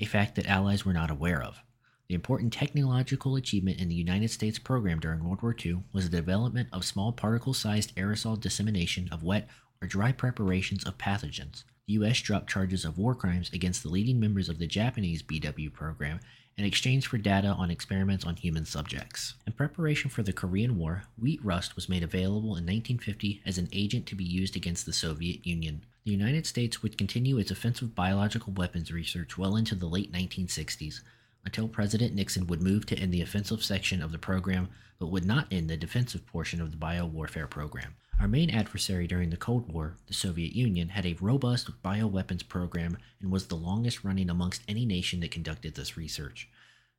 a 0.00 0.06
fact 0.06 0.36
that 0.36 0.46
allies 0.46 0.86
were 0.86 0.94
not 0.94 1.10
aware 1.10 1.42
of. 1.42 1.62
The 2.08 2.14
important 2.14 2.50
technological 2.50 3.36
achievement 3.36 3.78
in 3.78 3.90
the 3.90 3.94
United 3.94 4.30
States 4.30 4.58
program 4.58 5.00
during 5.00 5.22
World 5.22 5.42
War 5.42 5.54
II 5.62 5.82
was 5.92 6.08
the 6.08 6.16
development 6.16 6.70
of 6.72 6.86
small 6.86 7.12
particle 7.12 7.52
sized 7.52 7.94
aerosol 7.96 8.40
dissemination 8.40 9.10
of 9.12 9.22
wet 9.22 9.50
or 9.82 9.88
dry 9.88 10.12
preparations 10.12 10.84
of 10.84 10.96
pathogens. 10.96 11.64
The 11.86 11.92
U.S. 11.94 12.18
dropped 12.22 12.48
charges 12.48 12.86
of 12.86 12.96
war 12.96 13.14
crimes 13.14 13.50
against 13.52 13.82
the 13.82 13.90
leading 13.90 14.18
members 14.18 14.48
of 14.48 14.58
the 14.58 14.66
Japanese 14.66 15.22
BW 15.22 15.74
program 15.74 16.20
in 16.58 16.64
exchange 16.64 17.06
for 17.06 17.18
data 17.18 17.48
on 17.48 17.70
experiments 17.70 18.24
on 18.24 18.34
human 18.34 18.64
subjects. 18.64 19.34
In 19.46 19.52
preparation 19.52 20.08
for 20.08 20.22
the 20.22 20.32
Korean 20.32 20.78
War, 20.78 21.02
wheat 21.18 21.44
rust 21.44 21.76
was 21.76 21.88
made 21.88 22.02
available 22.02 22.56
in 22.56 22.64
1950 22.64 23.42
as 23.44 23.58
an 23.58 23.68
agent 23.72 24.06
to 24.06 24.14
be 24.14 24.24
used 24.24 24.56
against 24.56 24.86
the 24.86 24.92
Soviet 24.94 25.46
Union. 25.46 25.82
The 26.04 26.12
United 26.12 26.46
States 26.46 26.82
would 26.82 26.96
continue 26.96 27.36
its 27.36 27.50
offensive 27.50 27.94
biological 27.94 28.54
weapons 28.54 28.90
research 28.90 29.36
well 29.36 29.54
into 29.54 29.74
the 29.74 29.86
late 29.86 30.10
1960s, 30.12 31.00
until 31.44 31.68
President 31.68 32.14
Nixon 32.14 32.46
would 32.46 32.62
move 32.62 32.86
to 32.86 32.98
end 32.98 33.12
the 33.12 33.20
offensive 33.20 33.62
section 33.62 34.02
of 34.02 34.10
the 34.10 34.18
program 34.18 34.70
but 34.98 35.08
would 35.08 35.26
not 35.26 35.46
end 35.50 35.68
the 35.68 35.76
defensive 35.76 36.26
portion 36.26 36.62
of 36.62 36.70
the 36.70 36.78
biowarfare 36.78 37.50
program. 37.50 37.94
Our 38.18 38.28
main 38.28 38.48
adversary 38.48 39.06
during 39.06 39.28
the 39.28 39.36
Cold 39.36 39.70
War, 39.70 39.98
the 40.06 40.14
Soviet 40.14 40.54
Union, 40.54 40.88
had 40.88 41.04
a 41.04 41.16
robust 41.20 41.70
bioweapons 41.82 42.48
program 42.48 42.96
and 43.20 43.30
was 43.30 43.46
the 43.46 43.56
longest 43.56 44.04
running 44.04 44.30
amongst 44.30 44.62
any 44.66 44.86
nation 44.86 45.20
that 45.20 45.30
conducted 45.30 45.74
this 45.74 45.98
research. 45.98 46.48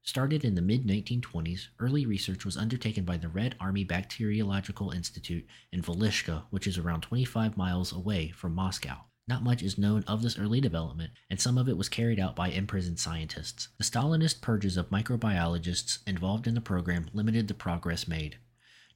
Started 0.03 0.45
in 0.45 0.53
the 0.53 0.61
mid 0.61 0.85
1920s, 0.85 1.67
early 1.79 2.05
research 2.05 2.45
was 2.45 2.55
undertaken 2.55 3.03
by 3.03 3.17
the 3.17 3.27
Red 3.27 3.55
Army 3.59 3.83
Bacteriological 3.83 4.91
Institute 4.91 5.45
in 5.71 5.81
Velishka, 5.81 6.43
which 6.51 6.67
is 6.67 6.77
around 6.77 7.01
25 7.01 7.57
miles 7.57 7.91
away 7.91 8.29
from 8.29 8.53
Moscow. 8.53 8.97
Not 9.27 9.43
much 9.43 9.63
is 9.63 9.77
known 9.77 10.03
of 10.07 10.21
this 10.21 10.37
early 10.37 10.61
development, 10.61 11.11
and 11.29 11.41
some 11.41 11.57
of 11.57 11.67
it 11.67 11.77
was 11.77 11.89
carried 11.89 12.19
out 12.19 12.35
by 12.35 12.49
imprisoned 12.49 12.99
scientists. 12.99 13.69
The 13.79 13.83
Stalinist 13.83 14.39
purges 14.39 14.77
of 14.77 14.91
microbiologists 14.91 15.97
involved 16.07 16.47
in 16.47 16.53
the 16.53 16.61
program 16.61 17.09
limited 17.11 17.47
the 17.47 17.53
progress 17.53 18.07
made. 18.07 18.37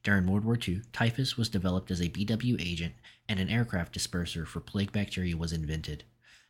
During 0.02 0.26
World 0.26 0.44
War 0.44 0.58
II, 0.66 0.82
typhus 0.92 1.36
was 1.36 1.48
developed 1.48 1.90
as 1.90 2.00
a 2.00 2.08
BW 2.08 2.60
agent, 2.60 2.94
and 3.28 3.38
an 3.38 3.48
aircraft 3.48 3.94
disperser 3.96 4.44
for 4.46 4.58
plague 4.60 4.90
bacteria 4.90 5.36
was 5.36 5.52
invented. 5.52 6.02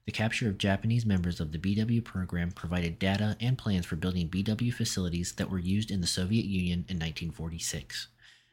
The 0.07 0.13
capture 0.13 0.49
of 0.49 0.59
Japanese 0.59 1.05
members 1.05 1.39
of 1.39 1.53
the 1.53 1.59
BW 1.59 2.03
program 2.03 2.51
provided 2.51 2.99
data 2.99 3.37
and 3.41 3.59
plans 3.59 3.85
for 3.85 3.97
building 3.97 4.29
BW 4.29 4.73
facilities 4.73 5.33
that 5.35 5.51
were 5.51 5.59
used 5.59 5.91
in 5.91 6.01
the 6.01 6.07
Soviet 6.07 6.47
Union 6.47 6.87
in 6.89 6.97
1946. 6.99 8.09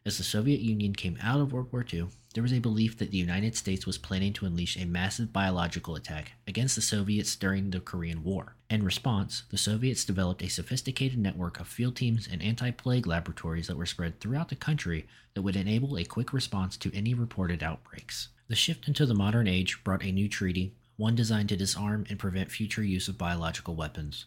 As 0.06 0.18
the 0.18 0.24
Soviet 0.24 0.62
Union 0.62 0.96
came 0.96 1.18
out 1.22 1.42
of 1.42 1.52
World 1.52 1.74
War 1.74 1.86
II, 1.94 2.08
there 2.34 2.44
was 2.44 2.54
a 2.54 2.60
belief 2.60 2.98
that 2.98 3.12
the 3.12 3.18
United 3.18 3.56
States 3.56 3.86
was 3.86 3.98
planning 3.98 4.32
to 4.34 4.46
unleash 4.46 4.78
a 4.78 4.86
massive 4.86 5.34
biological 5.34 5.96
attack 5.96 6.32
against 6.48 6.76
the 6.76 6.82
Soviets 6.82 7.36
during 7.36 7.70
the 7.70 7.82
Korean 7.82 8.24
War. 8.24 8.56
In 8.70 8.84
response, 8.84 9.44
the 9.50 9.58
Soviets 9.58 10.06
developed 10.06 10.42
a 10.42 10.48
sophisticated 10.48 11.20
network 11.20 11.60
of 11.60 11.68
field 11.68 11.98
teams 11.98 12.30
and 12.32 12.42
anti 12.42 12.72
plague 12.72 13.08
laboratories 13.08 13.68
that 13.68 13.76
were 13.76 13.86
spread 13.86 14.20
throughout 14.20 14.48
the 14.48 14.56
country 14.56 15.06
that 15.34 15.42
would 15.42 15.58
enable 15.58 15.98
a 15.98 16.06
quick 16.06 16.32
response 16.32 16.78
to 16.78 16.96
any 16.96 17.14
reported 17.14 17.62
outbreaks. 17.62 18.30
The 18.48 18.56
shift 18.56 18.88
into 18.88 19.06
the 19.06 19.14
modern 19.14 19.48
age 19.50 19.84
brought 19.84 20.04
a 20.04 20.14
new 20.14 20.30
treaty, 20.30 20.76
one 20.96 21.16
designed 21.16 21.50
to 21.50 21.58
disarm 21.58 22.06
and 22.10 22.18
prevent 22.18 22.52
future 22.52 22.84
use 22.84 23.10
of 23.10 23.18
biological 23.18 23.76
weapons. 23.76 24.26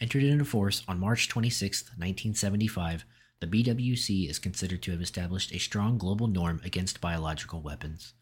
Entered 0.00 0.22
into 0.22 0.44
force 0.44 0.84
on 0.86 1.00
March 1.00 1.28
26, 1.28 1.82
1975, 1.96 3.04
the 3.40 3.46
BWC 3.46 4.28
is 4.28 4.38
considered 4.38 4.82
to 4.82 4.90
have 4.90 5.00
established 5.00 5.52
a 5.52 5.58
strong 5.58 5.96
global 5.96 6.26
norm 6.26 6.60
against 6.62 7.00
biological 7.00 7.62
weapons. 7.62 8.12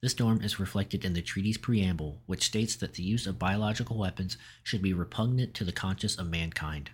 This 0.00 0.16
norm 0.20 0.40
is 0.40 0.60
reflected 0.60 1.04
in 1.04 1.14
the 1.14 1.22
treaty's 1.22 1.58
preamble, 1.58 2.22
which 2.26 2.44
states 2.44 2.76
that 2.76 2.94
the 2.94 3.02
use 3.02 3.26
of 3.26 3.40
biological 3.40 3.98
weapons 3.98 4.38
should 4.62 4.80
be 4.80 4.92
repugnant 4.92 5.54
to 5.54 5.64
the 5.64 5.72
conscience 5.72 6.16
of 6.16 6.30
mankind. 6.30 6.90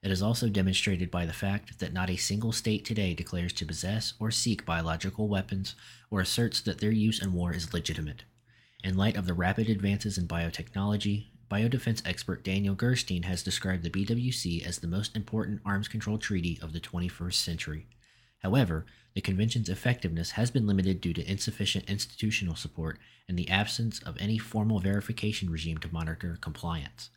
It 0.00 0.12
is 0.12 0.22
also 0.22 0.48
demonstrated 0.48 1.10
by 1.10 1.26
the 1.26 1.32
fact 1.32 1.80
that 1.80 1.92
not 1.92 2.08
a 2.08 2.16
single 2.16 2.52
state 2.52 2.84
today 2.84 3.14
declares 3.14 3.52
to 3.54 3.66
possess 3.66 4.14
or 4.20 4.30
seek 4.30 4.64
biological 4.64 5.26
weapons 5.26 5.74
or 6.10 6.20
asserts 6.20 6.60
that 6.60 6.78
their 6.78 6.92
use 6.92 7.20
in 7.20 7.32
war 7.32 7.52
is 7.52 7.74
legitimate. 7.74 8.22
In 8.84 8.96
light 8.96 9.16
of 9.16 9.26
the 9.26 9.34
rapid 9.34 9.68
advances 9.68 10.18
in 10.18 10.28
biotechnology, 10.28 11.28
biodefense 11.54 12.02
expert 12.04 12.42
Daniel 12.42 12.74
Gerstein 12.74 13.22
has 13.22 13.44
described 13.44 13.84
the 13.84 13.90
BWC 13.90 14.66
as 14.66 14.80
the 14.80 14.88
most 14.88 15.14
important 15.14 15.60
arms 15.64 15.86
control 15.86 16.18
treaty 16.18 16.58
of 16.60 16.72
the 16.72 16.80
21st 16.80 17.34
century. 17.34 17.86
However, 18.40 18.84
the 19.14 19.20
convention's 19.20 19.68
effectiveness 19.68 20.32
has 20.32 20.50
been 20.50 20.66
limited 20.66 21.00
due 21.00 21.12
to 21.12 21.30
insufficient 21.30 21.88
institutional 21.88 22.56
support 22.56 22.98
and 23.28 23.38
the 23.38 23.48
absence 23.48 24.00
of 24.00 24.16
any 24.18 24.36
formal 24.36 24.80
verification 24.80 25.48
regime 25.48 25.78
to 25.78 25.92
monitor 25.92 26.38
compliance. 26.40 27.10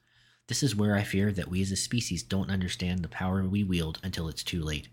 This 0.47 0.61
is 0.61 0.75
where 0.75 0.95
I 0.95 1.01
fear 1.01 1.31
that 1.31 1.49
we 1.49 1.63
as 1.63 1.71
a 1.71 1.75
species 1.75 2.21
don't 2.21 2.51
understand 2.51 2.99
the 2.99 3.09
power 3.09 3.43
we 3.43 3.63
wield 3.63 3.97
until 4.03 4.27
it's 4.27 4.43
too 4.43 4.61
late. 4.61 4.87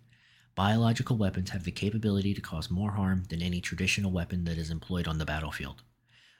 Biological 0.54 1.18
weapons 1.18 1.50
have 1.50 1.64
the 1.64 1.70
capability 1.70 2.32
to 2.32 2.40
cause 2.40 2.70
more 2.70 2.92
harm 2.92 3.24
than 3.28 3.42
any 3.42 3.60
traditional 3.60 4.10
weapon 4.10 4.44
that 4.44 4.56
is 4.56 4.70
employed 4.70 5.06
on 5.06 5.18
the 5.18 5.26
battlefield. 5.26 5.82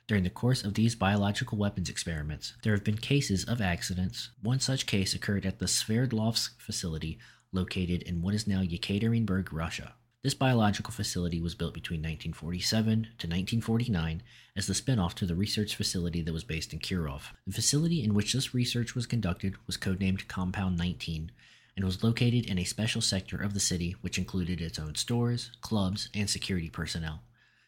During 0.07 0.25
the 0.25 0.31
course 0.31 0.63
of 0.63 0.75
these 0.75 0.95
biological 0.95 1.57
weapons 1.57 1.89
experiments, 1.89 2.53
there 2.63 2.75
have 2.75 2.85
been 2.85 2.99
cases 2.99 3.43
of 3.45 3.63
accidents. 3.63 4.29
One 4.43 4.61
such 4.61 4.85
case 4.85 5.15
occurred 5.15 5.47
at 5.47 5.61
the 5.61 5.67
Sverdlovsk 5.67 6.61
facility 6.61 7.19
located 7.53 8.03
in 8.03 8.21
what 8.21 8.35
is 8.35 8.47
now 8.47 8.61
Yekaterinburg, 8.61 9.49
Russia. 9.51 9.95
This 10.23 10.35
biological 10.35 10.93
facility 10.93 11.41
was 11.41 11.55
built 11.55 11.73
between 11.73 12.01
1947 12.01 12.85
to 12.85 13.27
1949 13.27 14.23
as 14.55 14.67
the 14.67 14.75
spinoff 14.75 15.15
to 15.15 15.27
the 15.27 15.35
research 15.35 15.75
facility 15.75 16.21
that 16.21 16.33
was 16.35 16.45
based 16.45 16.75
in 16.75 16.81
Kirov. 16.81 17.33
The 17.47 17.53
facility 17.55 18.03
in 18.03 18.13
which 18.13 18.35
this 18.35 18.53
research 18.53 18.95
was 18.95 19.07
conducted 19.07 19.55
was 19.67 19.79
codenamed 19.79 20.29
Compound 20.29 20.77
19 20.77 21.31
and 21.77 21.85
was 21.85 22.05
located 22.05 22.45
in 22.45 22.59
a 22.59 22.65
special 22.65 23.01
sector 23.01 23.37
of 23.37 23.55
the 23.55 23.61
city 23.61 23.97
which 24.03 24.19
included 24.19 24.61
its 24.61 24.79
own 24.79 24.97
stores, 24.97 25.51
clubs, 25.63 26.11
and 26.15 26.29
security 26.29 26.69
personnel. 26.69 27.23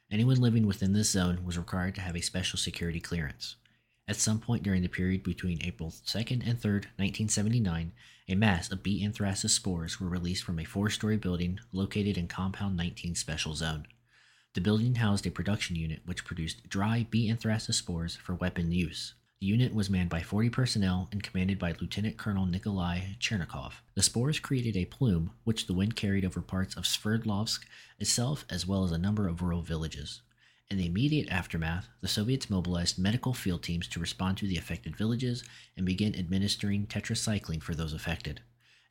Anyone 0.09 0.40
living 0.40 0.66
within 0.66 0.92
this 0.92 1.11
zone 1.11 1.45
was 1.45 1.59
required 1.59 1.97
to 1.97 2.01
have 2.01 2.14
a 2.14 2.21
special 2.21 2.59
security 2.59 3.01
clearance. 3.01 3.57
At 4.07 4.14
some 4.14 4.38
point 4.38 4.62
during 4.62 4.83
the 4.83 4.88
period 4.88 5.25
between 5.25 5.61
April 5.64 5.90
2nd 5.90 6.47
and 6.47 6.61
3rd, 6.61 6.87
1979, 6.97 7.90
a 8.29 8.35
mass 8.37 8.71
of 8.71 8.85
B. 8.85 9.05
anthracis 9.05 9.51
spores 9.51 10.01
were 10.01 10.09
released 10.09 10.45
from 10.45 10.61
a 10.61 10.64
four 10.64 10.90
story 10.90 11.16
building 11.16 11.59
located 11.73 12.16
in 12.16 12.29
Compound 12.29 12.77
19 12.77 13.16
Special 13.16 13.55
Zone. 13.55 13.88
The 14.55 14.61
building 14.61 14.95
housed 14.95 15.27
a 15.27 15.31
production 15.33 15.75
unit 15.75 16.03
which 16.07 16.25
produced 16.25 16.69
dry 16.69 17.07
B. 17.11 17.29
anthracis 17.29 17.75
spores 17.75 18.14
for 18.14 18.35
weapon 18.37 18.71
use. 18.71 19.14
The 19.38 19.46
unit 19.46 19.75
was 19.75 19.90
manned 19.90 20.09
by 20.09 20.22
40 20.22 20.49
personnel 20.49 21.09
and 21.12 21.22
commanded 21.22 21.59
by 21.59 21.75
Lieutenant 21.79 22.16
Colonel 22.16 22.46
Nikolai 22.46 23.16
Chernikov. 23.20 23.83
The 23.94 24.03
spores 24.03 24.40
created 24.40 24.79
a 24.79 24.87
plume 24.87 25.31
which 25.44 25.66
the 25.66 25.75
wind 25.75 25.94
carried 25.94 26.25
over 26.25 26.40
parts 26.40 26.75
of 26.75 26.85
Sverdlovsk 26.85 27.66
itself 27.99 28.46
as 28.49 28.66
well 28.66 28.83
as 28.83 28.92
a 28.92 28.99
number 28.99 29.29
of 29.29 29.42
rural 29.42 29.61
villages. 29.61 30.22
In 30.70 30.79
the 30.79 30.87
immediate 30.87 31.29
aftermath, 31.31 31.87
the 32.01 32.09
Soviets 32.09 32.49
mobilized 32.49 32.99
medical 32.99 33.35
field 33.35 33.62
teams 33.62 33.87
to 33.88 34.01
respond 34.01 34.38
to 34.38 34.46
the 34.46 34.57
affected 34.57 34.96
villages 34.96 35.44
and 35.77 35.85
begin 35.85 36.18
administering 36.18 36.87
tetracycline 36.87 37.62
for 37.62 37.75
those 37.75 37.92
affected. 37.92 38.40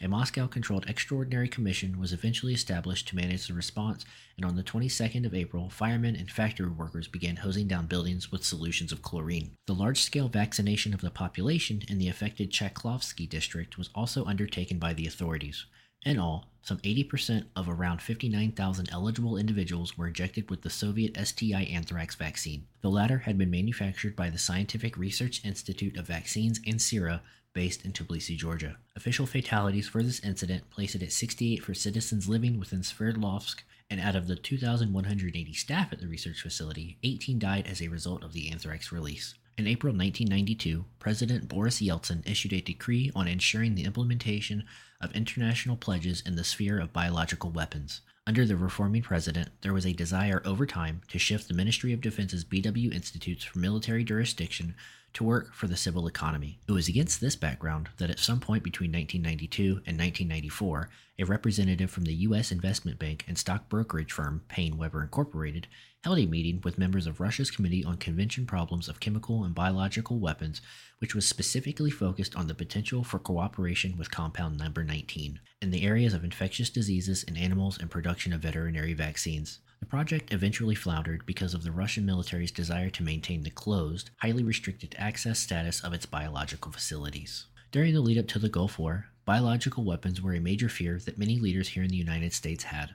A 0.01 0.09
Moscow 0.09 0.45
controlled 0.47 0.89
extraordinary 0.89 1.47
commission 1.47 1.97
was 1.97 2.11
eventually 2.11 2.53
established 2.53 3.07
to 3.07 3.15
manage 3.15 3.47
the 3.47 3.53
response, 3.53 4.03
and 4.35 4.45
on 4.45 4.57
the 4.57 4.63
22nd 4.63 5.25
of 5.25 5.33
April, 5.33 5.69
firemen 5.69 6.17
and 6.17 6.29
factory 6.29 6.69
workers 6.69 7.07
began 7.07 7.37
hosing 7.37 7.65
down 7.65 7.85
buildings 7.85 8.29
with 8.29 8.43
solutions 8.43 8.91
of 8.91 9.01
chlorine. 9.01 9.55
The 9.67 9.73
large 9.73 10.01
scale 10.01 10.27
vaccination 10.27 10.93
of 10.93 10.99
the 10.99 11.09
population 11.09 11.81
in 11.87 11.97
the 11.97 12.09
affected 12.09 12.51
Chkalovsky 12.51 13.27
district 13.29 13.77
was 13.77 13.89
also 13.95 14.25
undertaken 14.25 14.79
by 14.79 14.93
the 14.93 15.07
authorities. 15.07 15.65
In 16.05 16.19
all, 16.19 16.49
some 16.61 16.79
80% 16.79 17.45
of 17.55 17.69
around 17.69 18.01
59,000 18.01 18.89
eligible 18.91 19.37
individuals 19.37 19.97
were 19.97 20.07
injected 20.07 20.49
with 20.49 20.61
the 20.61 20.69
Soviet 20.69 21.15
STI 21.25 21.63
anthrax 21.71 22.15
vaccine. 22.15 22.67
The 22.81 22.89
latter 22.89 23.19
had 23.19 23.37
been 23.37 23.49
manufactured 23.49 24.15
by 24.15 24.29
the 24.29 24.37
Scientific 24.37 24.97
Research 24.97 25.43
Institute 25.45 25.95
of 25.95 26.07
Vaccines 26.07 26.59
and 26.67 26.81
Sera, 26.81 27.21
based 27.55 27.83
in 27.83 27.91
Tbilisi, 27.91 28.37
Georgia. 28.37 28.77
Official 28.95 29.25
fatalities 29.25 29.87
for 29.87 30.03
this 30.03 30.19
incident 30.19 30.69
place 30.69 30.93
it 30.93 31.01
at 31.01 31.11
68 31.11 31.63
for 31.63 31.73
citizens 31.73 32.29
living 32.29 32.59
within 32.59 32.81
Sverdlovsk, 32.81 33.61
and 33.89 33.99
out 33.99 34.15
of 34.15 34.27
the 34.27 34.35
2,180 34.35 35.53
staff 35.53 35.91
at 35.91 35.99
the 35.99 36.07
research 36.07 36.41
facility, 36.41 36.97
18 37.01 37.39
died 37.39 37.65
as 37.65 37.81
a 37.81 37.87
result 37.87 38.23
of 38.23 38.33
the 38.33 38.51
anthrax 38.51 38.91
release. 38.91 39.33
In 39.57 39.67
April 39.67 39.93
1992, 39.93 40.83
President 40.99 41.47
Boris 41.47 41.81
Yeltsin 41.81 42.27
issued 42.29 42.51
a 42.51 42.59
decree 42.59 43.09
on 43.15 43.27
ensuring 43.27 43.75
the 43.75 43.85
implementation 43.85 44.65
of 44.99 45.13
international 45.13 45.77
pledges 45.77 46.21
in 46.25 46.35
the 46.35 46.43
sphere 46.43 46.79
of 46.79 46.91
biological 46.91 47.51
weapons. 47.51 48.01
Under 48.27 48.43
the 48.43 48.57
reforming 48.57 49.03
president, 49.03 49.49
there 49.61 49.73
was 49.73 49.85
a 49.85 49.93
desire 49.93 50.41
over 50.45 50.65
time 50.65 51.01
to 51.09 51.19
shift 51.19 51.47
the 51.47 51.53
Ministry 51.53 51.93
of 51.93 52.01
Defense's 52.01 52.43
BW 52.43 52.91
institutes 52.91 53.43
from 53.43 53.61
military 53.61 54.03
jurisdiction 54.03 54.73
to 55.13 55.23
work 55.23 55.53
for 55.53 55.67
the 55.67 55.77
civil 55.77 56.07
economy. 56.07 56.57
It 56.67 56.71
was 56.71 56.87
against 56.87 57.21
this 57.21 57.35
background 57.35 57.89
that 57.97 58.09
at 58.09 58.17
some 58.17 58.39
point 58.39 58.63
between 58.63 58.91
1992 58.91 59.83
and 59.85 59.99
1994, 59.99 60.89
a 61.19 61.23
representative 61.23 61.91
from 61.91 62.05
the 62.05 62.15
U.S. 62.15 62.51
investment 62.51 62.97
bank 62.97 63.25
and 63.27 63.37
stock 63.37 63.69
brokerage 63.69 64.11
firm 64.11 64.41
Paine 64.47 64.75
Webber 64.75 65.03
Incorporated 65.03 65.67
held 66.05 66.19
a 66.19 66.25
meeting 66.27 66.61
with 66.63 66.77
members 66.77 67.07
of 67.07 67.19
Russia's 67.19 67.49
Committee 67.49 67.83
on 67.83 67.97
Convention 67.97 68.45
Problems 68.45 68.87
of 68.87 68.99
Chemical 68.99 69.43
and 69.43 69.55
Biological 69.55 70.19
Weapons, 70.19 70.61
which 70.99 71.15
was 71.15 71.27
specifically 71.27 71.89
focused 71.89 72.35
on 72.35 72.45
the 72.45 72.53
potential 72.53 73.03
for 73.03 73.17
cooperation 73.17 73.97
with 73.97 74.11
Compound 74.11 74.55
Number 74.55 74.83
19 74.83 75.39
in 75.63 75.71
the 75.71 75.83
areas 75.83 76.13
of 76.13 76.23
infectious 76.23 76.69
diseases 76.69 77.23
in 77.23 77.35
animals 77.35 77.79
and 77.79 77.89
production 77.89 78.33
of 78.33 78.41
veterinary 78.41 78.93
vaccines. 78.93 79.61
The 79.79 79.87
project 79.87 80.31
eventually 80.31 80.75
floundered 80.75 81.25
because 81.25 81.55
of 81.55 81.63
the 81.63 81.71
Russian 81.71 82.05
military's 82.05 82.51
desire 82.51 82.91
to 82.91 83.03
maintain 83.03 83.41
the 83.41 83.49
closed, 83.49 84.11
highly 84.17 84.43
restricted 84.43 84.95
access 84.99 85.39
status 85.39 85.83
of 85.83 85.91
its 85.91 86.05
biological 86.05 86.71
facilities. 86.71 87.47
During 87.71 87.95
the 87.95 88.01
lead 88.01 88.19
up 88.19 88.27
to 88.27 88.37
the 88.37 88.47
Gulf 88.47 88.77
War, 88.77 89.07
biological 89.25 89.83
weapons 89.83 90.21
were 90.21 90.35
a 90.35 90.39
major 90.39 90.69
fear 90.69 90.99
that 90.99 91.17
many 91.17 91.39
leaders 91.39 91.69
here 91.69 91.81
in 91.81 91.89
the 91.89 91.97
United 91.97 92.31
States 92.31 92.65
had. 92.65 92.93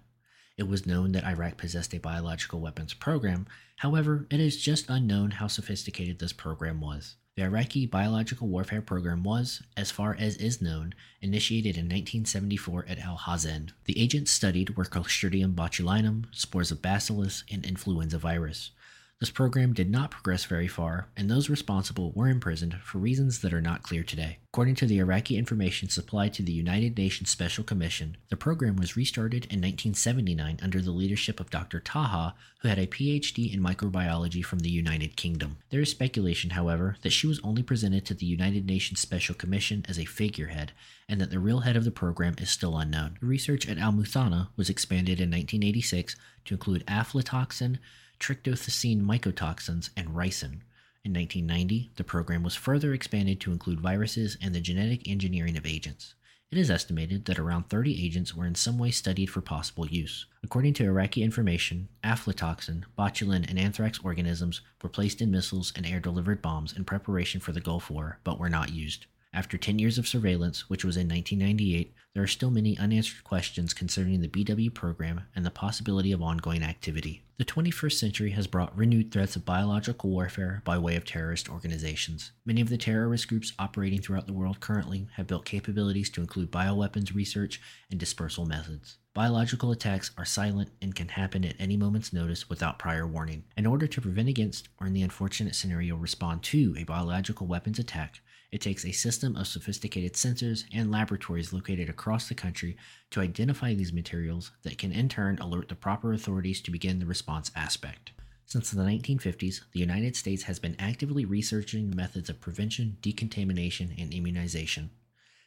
It 0.61 0.69
was 0.69 0.85
known 0.85 1.13
that 1.13 1.25
Iraq 1.25 1.57
possessed 1.57 1.95
a 1.95 1.99
biological 1.99 2.61
weapons 2.61 2.93
program, 2.93 3.47
however, 3.77 4.27
it 4.29 4.41
is 4.41 4.61
just 4.61 4.91
unknown 4.91 5.31
how 5.31 5.47
sophisticated 5.47 6.19
this 6.19 6.35
program 6.35 6.83
was. 6.83 7.17
The 7.35 7.45
Iraqi 7.45 7.87
biological 7.87 8.47
warfare 8.47 8.83
program 8.83 9.23
was, 9.23 9.63
as 9.75 9.91
far 9.91 10.15
as 10.15 10.37
is 10.37 10.61
known, 10.61 10.93
initiated 11.23 11.77
in 11.77 11.87
1974 11.87 12.85
at 12.91 12.99
Al 12.99 13.17
Hazen. 13.17 13.73
The 13.87 13.99
agents 13.99 14.33
studied 14.33 14.77
were 14.77 14.85
Clostridium 14.85 15.55
botulinum, 15.55 16.27
spores 16.31 16.71
of 16.71 16.83
bacillus, 16.83 17.43
and 17.51 17.65
influenza 17.65 18.19
virus. 18.19 18.73
This 19.21 19.31
program 19.31 19.75
did 19.75 19.91
not 19.91 20.11
progress 20.11 20.47
very 20.47 20.67
far, 20.67 21.09
and 21.15 21.31
those 21.31 21.51
responsible 21.51 22.11
were 22.13 22.31
imprisoned 22.31 22.77
for 22.83 22.97
reasons 22.97 23.41
that 23.41 23.53
are 23.53 23.61
not 23.61 23.83
clear 23.83 24.03
today. 24.03 24.39
According 24.51 24.77
to 24.77 24.87
the 24.87 24.99
Iraqi 24.99 25.37
information 25.37 25.91
supplied 25.91 26.33
to 26.33 26.43
the 26.43 26.53
United 26.53 26.97
Nations 26.97 27.29
Special 27.29 27.63
Commission, 27.63 28.17
the 28.31 28.39
program 28.39 28.77
was 28.77 28.97
restarted 28.97 29.45
in 29.45 29.61
1979 29.61 30.61
under 30.63 30.81
the 30.81 30.91
leadership 30.91 31.39
of 31.39 31.51
Dr. 31.51 31.81
Taha, 31.81 32.35
who 32.61 32.69
had 32.69 32.79
a 32.79 32.87
PhD 32.87 33.53
in 33.53 33.61
microbiology 33.63 34.43
from 34.43 34.61
the 34.61 34.71
United 34.71 35.17
Kingdom. 35.17 35.59
There 35.69 35.83
is 35.83 35.91
speculation, 35.91 36.51
however, 36.51 36.97
that 37.03 37.13
she 37.13 37.27
was 37.27 37.41
only 37.45 37.63
presented 37.63 38.07
to 38.07 38.15
the 38.15 38.25
United 38.25 38.65
Nations 38.65 39.01
Special 39.01 39.35
Commission 39.35 39.85
as 39.87 39.99
a 39.99 40.07
figurehead, 40.07 40.73
and 41.11 41.21
that 41.21 41.29
the 41.29 41.39
real 41.39 41.61
head 41.61 41.77
of 41.77 41.85
the 41.85 41.91
program 41.91 42.37
is 42.39 42.49
still 42.49 42.79
unknown. 42.79 43.19
The 43.21 43.27
research 43.27 43.69
at 43.69 43.77
Al 43.77 43.93
Muthana 43.93 44.49
was 44.57 44.71
expanded 44.71 45.21
in 45.21 45.29
1986 45.29 46.17
to 46.47 46.55
include 46.55 46.87
aflatoxin, 46.87 47.77
tryptocyanin 48.21 49.03
mycotoxins, 49.03 49.91
and 49.97 50.11
ricin. 50.11 50.61
In 51.03 51.15
1990, 51.15 51.93
the 51.97 52.05
program 52.05 52.43
was 52.43 52.55
further 52.55 52.93
expanded 52.93 53.41
to 53.41 53.53
include 53.53 53.81
viruses 53.81 54.37
and 54.41 54.55
the 54.55 54.61
genetic 54.61 55.09
engineering 55.09 55.57
of 55.57 55.67
agents. 55.67 56.15
It 56.51 56.59
is 56.59 56.71
estimated 56.71 57.25
that 57.25 57.39
around 57.39 57.69
30 57.69 58.05
agents 58.05 58.35
were 58.35 58.45
in 58.45 58.57
some 58.57 58.77
way 58.77 58.91
studied 58.91 59.31
for 59.31 59.41
possible 59.41 59.87
use. 59.87 60.27
According 60.43 60.75
to 60.75 60.85
Iraqi 60.85 61.23
information, 61.23 61.89
aflatoxin, 62.03 62.85
botulin, 62.99 63.49
and 63.49 63.59
anthrax 63.59 64.01
organisms 64.03 64.61
were 64.83 64.89
placed 64.89 65.23
in 65.23 65.31
missiles 65.31 65.73
and 65.77 65.87
air 65.87 66.01
delivered 66.01 66.43
bombs 66.43 66.77
in 66.77 66.85
preparation 66.85 67.41
for 67.41 67.53
the 67.53 67.61
Gulf 67.61 67.89
War, 67.89 68.19
but 68.25 68.41
were 68.41 68.51
not 68.51 68.73
used. 68.73 69.07
After 69.33 69.57
10 69.57 69.79
years 69.79 69.97
of 69.97 70.09
surveillance, 70.09 70.69
which 70.69 70.85
was 70.85 70.97
in 70.97 71.09
1998, 71.09 71.95
there 72.15 72.23
are 72.25 72.27
still 72.27 72.51
many 72.51 72.77
unanswered 72.77 73.23
questions 73.23 73.73
concerning 73.73 74.21
the 74.21 74.29
BW 74.29 74.75
program 74.75 75.23
and 75.37 75.47
the 75.47 75.53
possibility 75.53 76.11
of 76.11 76.21
ongoing 76.21 76.65
activity. 76.65 77.23
The 77.39 77.45
21st 77.45 77.93
century 77.93 78.31
has 78.33 78.49
brought 78.49 78.77
renewed 78.77 79.13
threats 79.13 79.37
of 79.37 79.45
biological 79.45 80.11
warfare 80.11 80.63
by 80.65 80.79
way 80.79 80.97
of 80.97 81.05
terrorist 81.05 81.49
organizations. 81.49 82.33
Many 82.45 82.61
of 82.61 82.71
the 82.71 82.77
terrorist 82.77 83.29
groups 83.29 83.53
operating 83.57 84.01
throughout 84.01 84.27
the 84.27 84.33
world 84.33 84.59
currently 84.59 85.07
have 85.15 85.29
built 85.29 85.45
capabilities 85.45 86.11
to 86.11 86.21
include 86.21 86.51
bioweapons 86.51 87.15
research 87.15 87.61
and 87.89 88.01
dispersal 88.01 88.47
methods. 88.47 88.99
Biological 89.15 89.71
attacks 89.71 90.11
are 90.19 90.25
silent 90.25 90.71
and 90.83 90.95
can 90.95 91.09
happen 91.09 91.45
at 91.45 91.57
any 91.59 91.77
moment's 91.77 92.13
notice 92.13 92.51
without 92.51 92.79
prior 92.79 93.07
warning. 93.07 93.45
In 93.57 93.67
order 93.67 93.87
to 93.87 94.01
prevent 94.01 94.29
against, 94.29 94.69
or 94.81 94.89
in 94.89 94.93
the 94.93 95.03
unfortunate 95.03 95.55
scenario, 95.55 95.95
respond 95.97 96.43
to 96.45 96.75
a 96.77 96.85
biological 96.85 97.47
weapons 97.47 97.79
attack, 97.79 98.21
it 98.53 98.61
takes 98.61 98.85
a 98.85 98.93
system 98.93 99.37
of 99.37 99.47
sophisticated 99.47 100.15
sensors 100.15 100.65
and 100.73 100.91
laboratories 100.91 101.53
located 101.53 101.89
across 101.89 102.29
the 102.29 102.35
country 102.35 102.77
to 103.11 103.21
identify 103.21 103.75
these 103.75 103.93
materials 103.93 104.51
that 104.63 104.79
can 104.79 104.93
in 104.93 105.09
turn 105.09 105.39
alert 105.39 105.69
the 105.69 105.75
proper 105.75 106.13
authorities 106.13 106.61
to 106.61 106.71
begin 106.71 106.99
the 106.99 107.07
response 107.07 107.51
aspect. 107.55 108.13
Since 108.47 108.73
the 108.73 108.83
1950s, 108.83 109.61
the 109.73 109.79
United 109.79 110.17
States 110.17 110.43
has 110.45 110.59
been 110.59 110.75
actively 110.81 111.25
researching 111.25 111.95
methods 111.95 112.29
of 112.29 112.41
prevention, 112.41 112.97
decontamination, 113.01 113.95
and 113.97 114.13
immunization. 114.13 114.91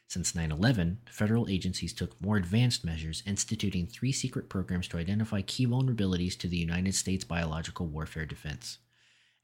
Since 0.06 0.34
9 0.34 0.50
11, 0.52 1.00
federal 1.10 1.48
agencies 1.48 1.92
took 1.92 2.18
more 2.22 2.38
advanced 2.38 2.84
measures, 2.84 3.22
instituting 3.26 3.86
three 3.86 4.12
secret 4.12 4.48
programs 4.48 4.88
to 4.88 4.96
identify 4.96 5.42
key 5.42 5.66
vulnerabilities 5.66 6.38
to 6.38 6.48
the 6.48 6.56
United 6.56 6.94
States 6.94 7.24
biological 7.24 7.86
warfare 7.86 8.24
defense. 8.24 8.78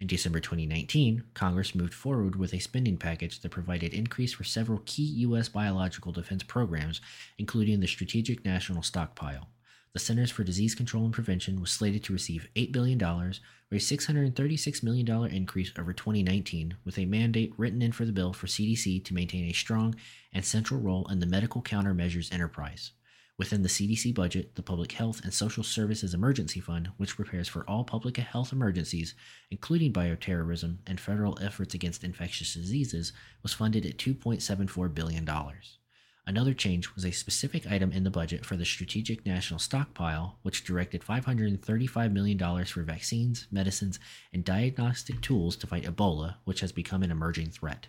In 0.00 0.06
December 0.06 0.40
2019, 0.40 1.24
Congress 1.34 1.74
moved 1.74 1.92
forward 1.92 2.34
with 2.34 2.54
a 2.54 2.58
spending 2.58 2.96
package 2.96 3.40
that 3.40 3.50
provided 3.50 3.92
increase 3.92 4.32
for 4.32 4.44
several 4.44 4.80
key 4.86 5.02
U.S. 5.02 5.50
biological 5.50 6.10
defense 6.10 6.42
programs, 6.42 7.02
including 7.36 7.80
the 7.80 7.86
Strategic 7.86 8.42
National 8.42 8.82
Stockpile. 8.82 9.50
The 9.92 9.98
Centers 9.98 10.30
for 10.30 10.42
Disease 10.42 10.74
Control 10.74 11.04
and 11.04 11.12
Prevention 11.12 11.60
was 11.60 11.70
slated 11.70 12.02
to 12.04 12.14
receive 12.14 12.48
$8 12.56 12.72
billion, 12.72 13.02
or 13.02 13.32
a 13.72 13.74
$636 13.74 14.82
million 14.82 15.26
increase 15.26 15.70
over 15.78 15.92
2019, 15.92 16.76
with 16.82 16.98
a 16.98 17.04
mandate 17.04 17.52
written 17.58 17.82
in 17.82 17.92
for 17.92 18.06
the 18.06 18.12
bill 18.12 18.32
for 18.32 18.46
CDC 18.46 19.04
to 19.04 19.14
maintain 19.14 19.50
a 19.50 19.52
strong 19.52 19.94
and 20.32 20.46
central 20.46 20.80
role 20.80 21.06
in 21.10 21.20
the 21.20 21.26
medical 21.26 21.60
countermeasures 21.60 22.32
enterprise. 22.32 22.92
Within 23.40 23.62
the 23.62 23.70
CDC 23.70 24.14
budget, 24.14 24.54
the 24.54 24.62
Public 24.62 24.92
Health 24.92 25.22
and 25.24 25.32
Social 25.32 25.64
Services 25.64 26.12
Emergency 26.12 26.60
Fund, 26.60 26.90
which 26.98 27.16
prepares 27.16 27.48
for 27.48 27.64
all 27.66 27.84
public 27.84 28.18
health 28.18 28.52
emergencies, 28.52 29.14
including 29.50 29.94
bioterrorism 29.94 30.76
and 30.86 31.00
federal 31.00 31.38
efforts 31.40 31.72
against 31.72 32.04
infectious 32.04 32.52
diseases, 32.52 33.14
was 33.42 33.54
funded 33.54 33.86
at 33.86 33.96
$2.74 33.96 34.92
billion. 34.92 35.26
Another 36.26 36.52
change 36.52 36.94
was 36.94 37.06
a 37.06 37.12
specific 37.12 37.66
item 37.66 37.92
in 37.92 38.04
the 38.04 38.10
budget 38.10 38.44
for 38.44 38.56
the 38.56 38.66
Strategic 38.66 39.24
National 39.24 39.58
Stockpile, 39.58 40.38
which 40.42 40.62
directed 40.62 41.00
$535 41.00 42.12
million 42.12 42.64
for 42.66 42.82
vaccines, 42.82 43.46
medicines, 43.50 43.98
and 44.34 44.44
diagnostic 44.44 45.22
tools 45.22 45.56
to 45.56 45.66
fight 45.66 45.84
Ebola, 45.84 46.34
which 46.44 46.60
has 46.60 46.72
become 46.72 47.02
an 47.02 47.10
emerging 47.10 47.48
threat. 47.48 47.86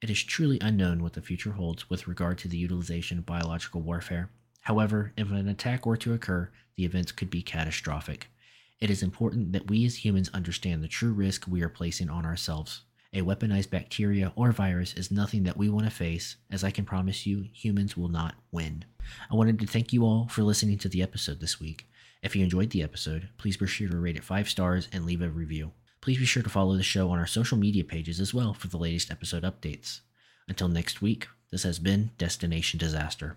It 0.00 0.10
is 0.10 0.22
truly 0.22 0.58
unknown 0.60 1.02
what 1.02 1.14
the 1.14 1.22
future 1.22 1.54
holds 1.54 1.90
with 1.90 2.06
regard 2.06 2.38
to 2.38 2.48
the 2.48 2.56
utilization 2.56 3.18
of 3.18 3.26
biological 3.26 3.80
warfare, 3.80 4.30
However, 4.70 5.12
if 5.16 5.32
an 5.32 5.48
attack 5.48 5.84
were 5.84 5.96
to 5.96 6.12
occur, 6.12 6.48
the 6.76 6.84
events 6.84 7.10
could 7.10 7.28
be 7.28 7.42
catastrophic. 7.42 8.28
It 8.78 8.88
is 8.88 9.02
important 9.02 9.50
that 9.50 9.68
we 9.68 9.84
as 9.84 10.04
humans 10.04 10.30
understand 10.32 10.80
the 10.80 10.86
true 10.86 11.12
risk 11.12 11.48
we 11.48 11.62
are 11.62 11.68
placing 11.68 12.08
on 12.08 12.24
ourselves. 12.24 12.82
A 13.12 13.22
weaponized 13.22 13.70
bacteria 13.70 14.32
or 14.36 14.52
virus 14.52 14.94
is 14.94 15.10
nothing 15.10 15.42
that 15.42 15.56
we 15.56 15.68
want 15.68 15.86
to 15.86 15.90
face, 15.90 16.36
as 16.52 16.62
I 16.62 16.70
can 16.70 16.84
promise 16.84 17.26
you, 17.26 17.46
humans 17.52 17.96
will 17.96 18.06
not 18.06 18.36
win. 18.52 18.84
I 19.28 19.34
wanted 19.34 19.58
to 19.58 19.66
thank 19.66 19.92
you 19.92 20.04
all 20.04 20.28
for 20.28 20.44
listening 20.44 20.78
to 20.78 20.88
the 20.88 21.02
episode 21.02 21.40
this 21.40 21.58
week. 21.58 21.88
If 22.22 22.36
you 22.36 22.44
enjoyed 22.44 22.70
the 22.70 22.84
episode, 22.84 23.28
please 23.38 23.56
be 23.56 23.66
sure 23.66 23.88
to 23.88 23.98
rate 23.98 24.14
it 24.14 24.22
5 24.22 24.48
stars 24.48 24.88
and 24.92 25.04
leave 25.04 25.20
a 25.20 25.28
review. 25.28 25.72
Please 26.00 26.18
be 26.18 26.26
sure 26.26 26.44
to 26.44 26.48
follow 26.48 26.76
the 26.76 26.84
show 26.84 27.10
on 27.10 27.18
our 27.18 27.26
social 27.26 27.58
media 27.58 27.82
pages 27.82 28.20
as 28.20 28.32
well 28.32 28.54
for 28.54 28.68
the 28.68 28.78
latest 28.78 29.10
episode 29.10 29.42
updates. 29.42 30.02
Until 30.46 30.68
next 30.68 31.02
week, 31.02 31.26
this 31.50 31.64
has 31.64 31.80
been 31.80 32.12
Destination 32.18 32.78
Disaster. 32.78 33.36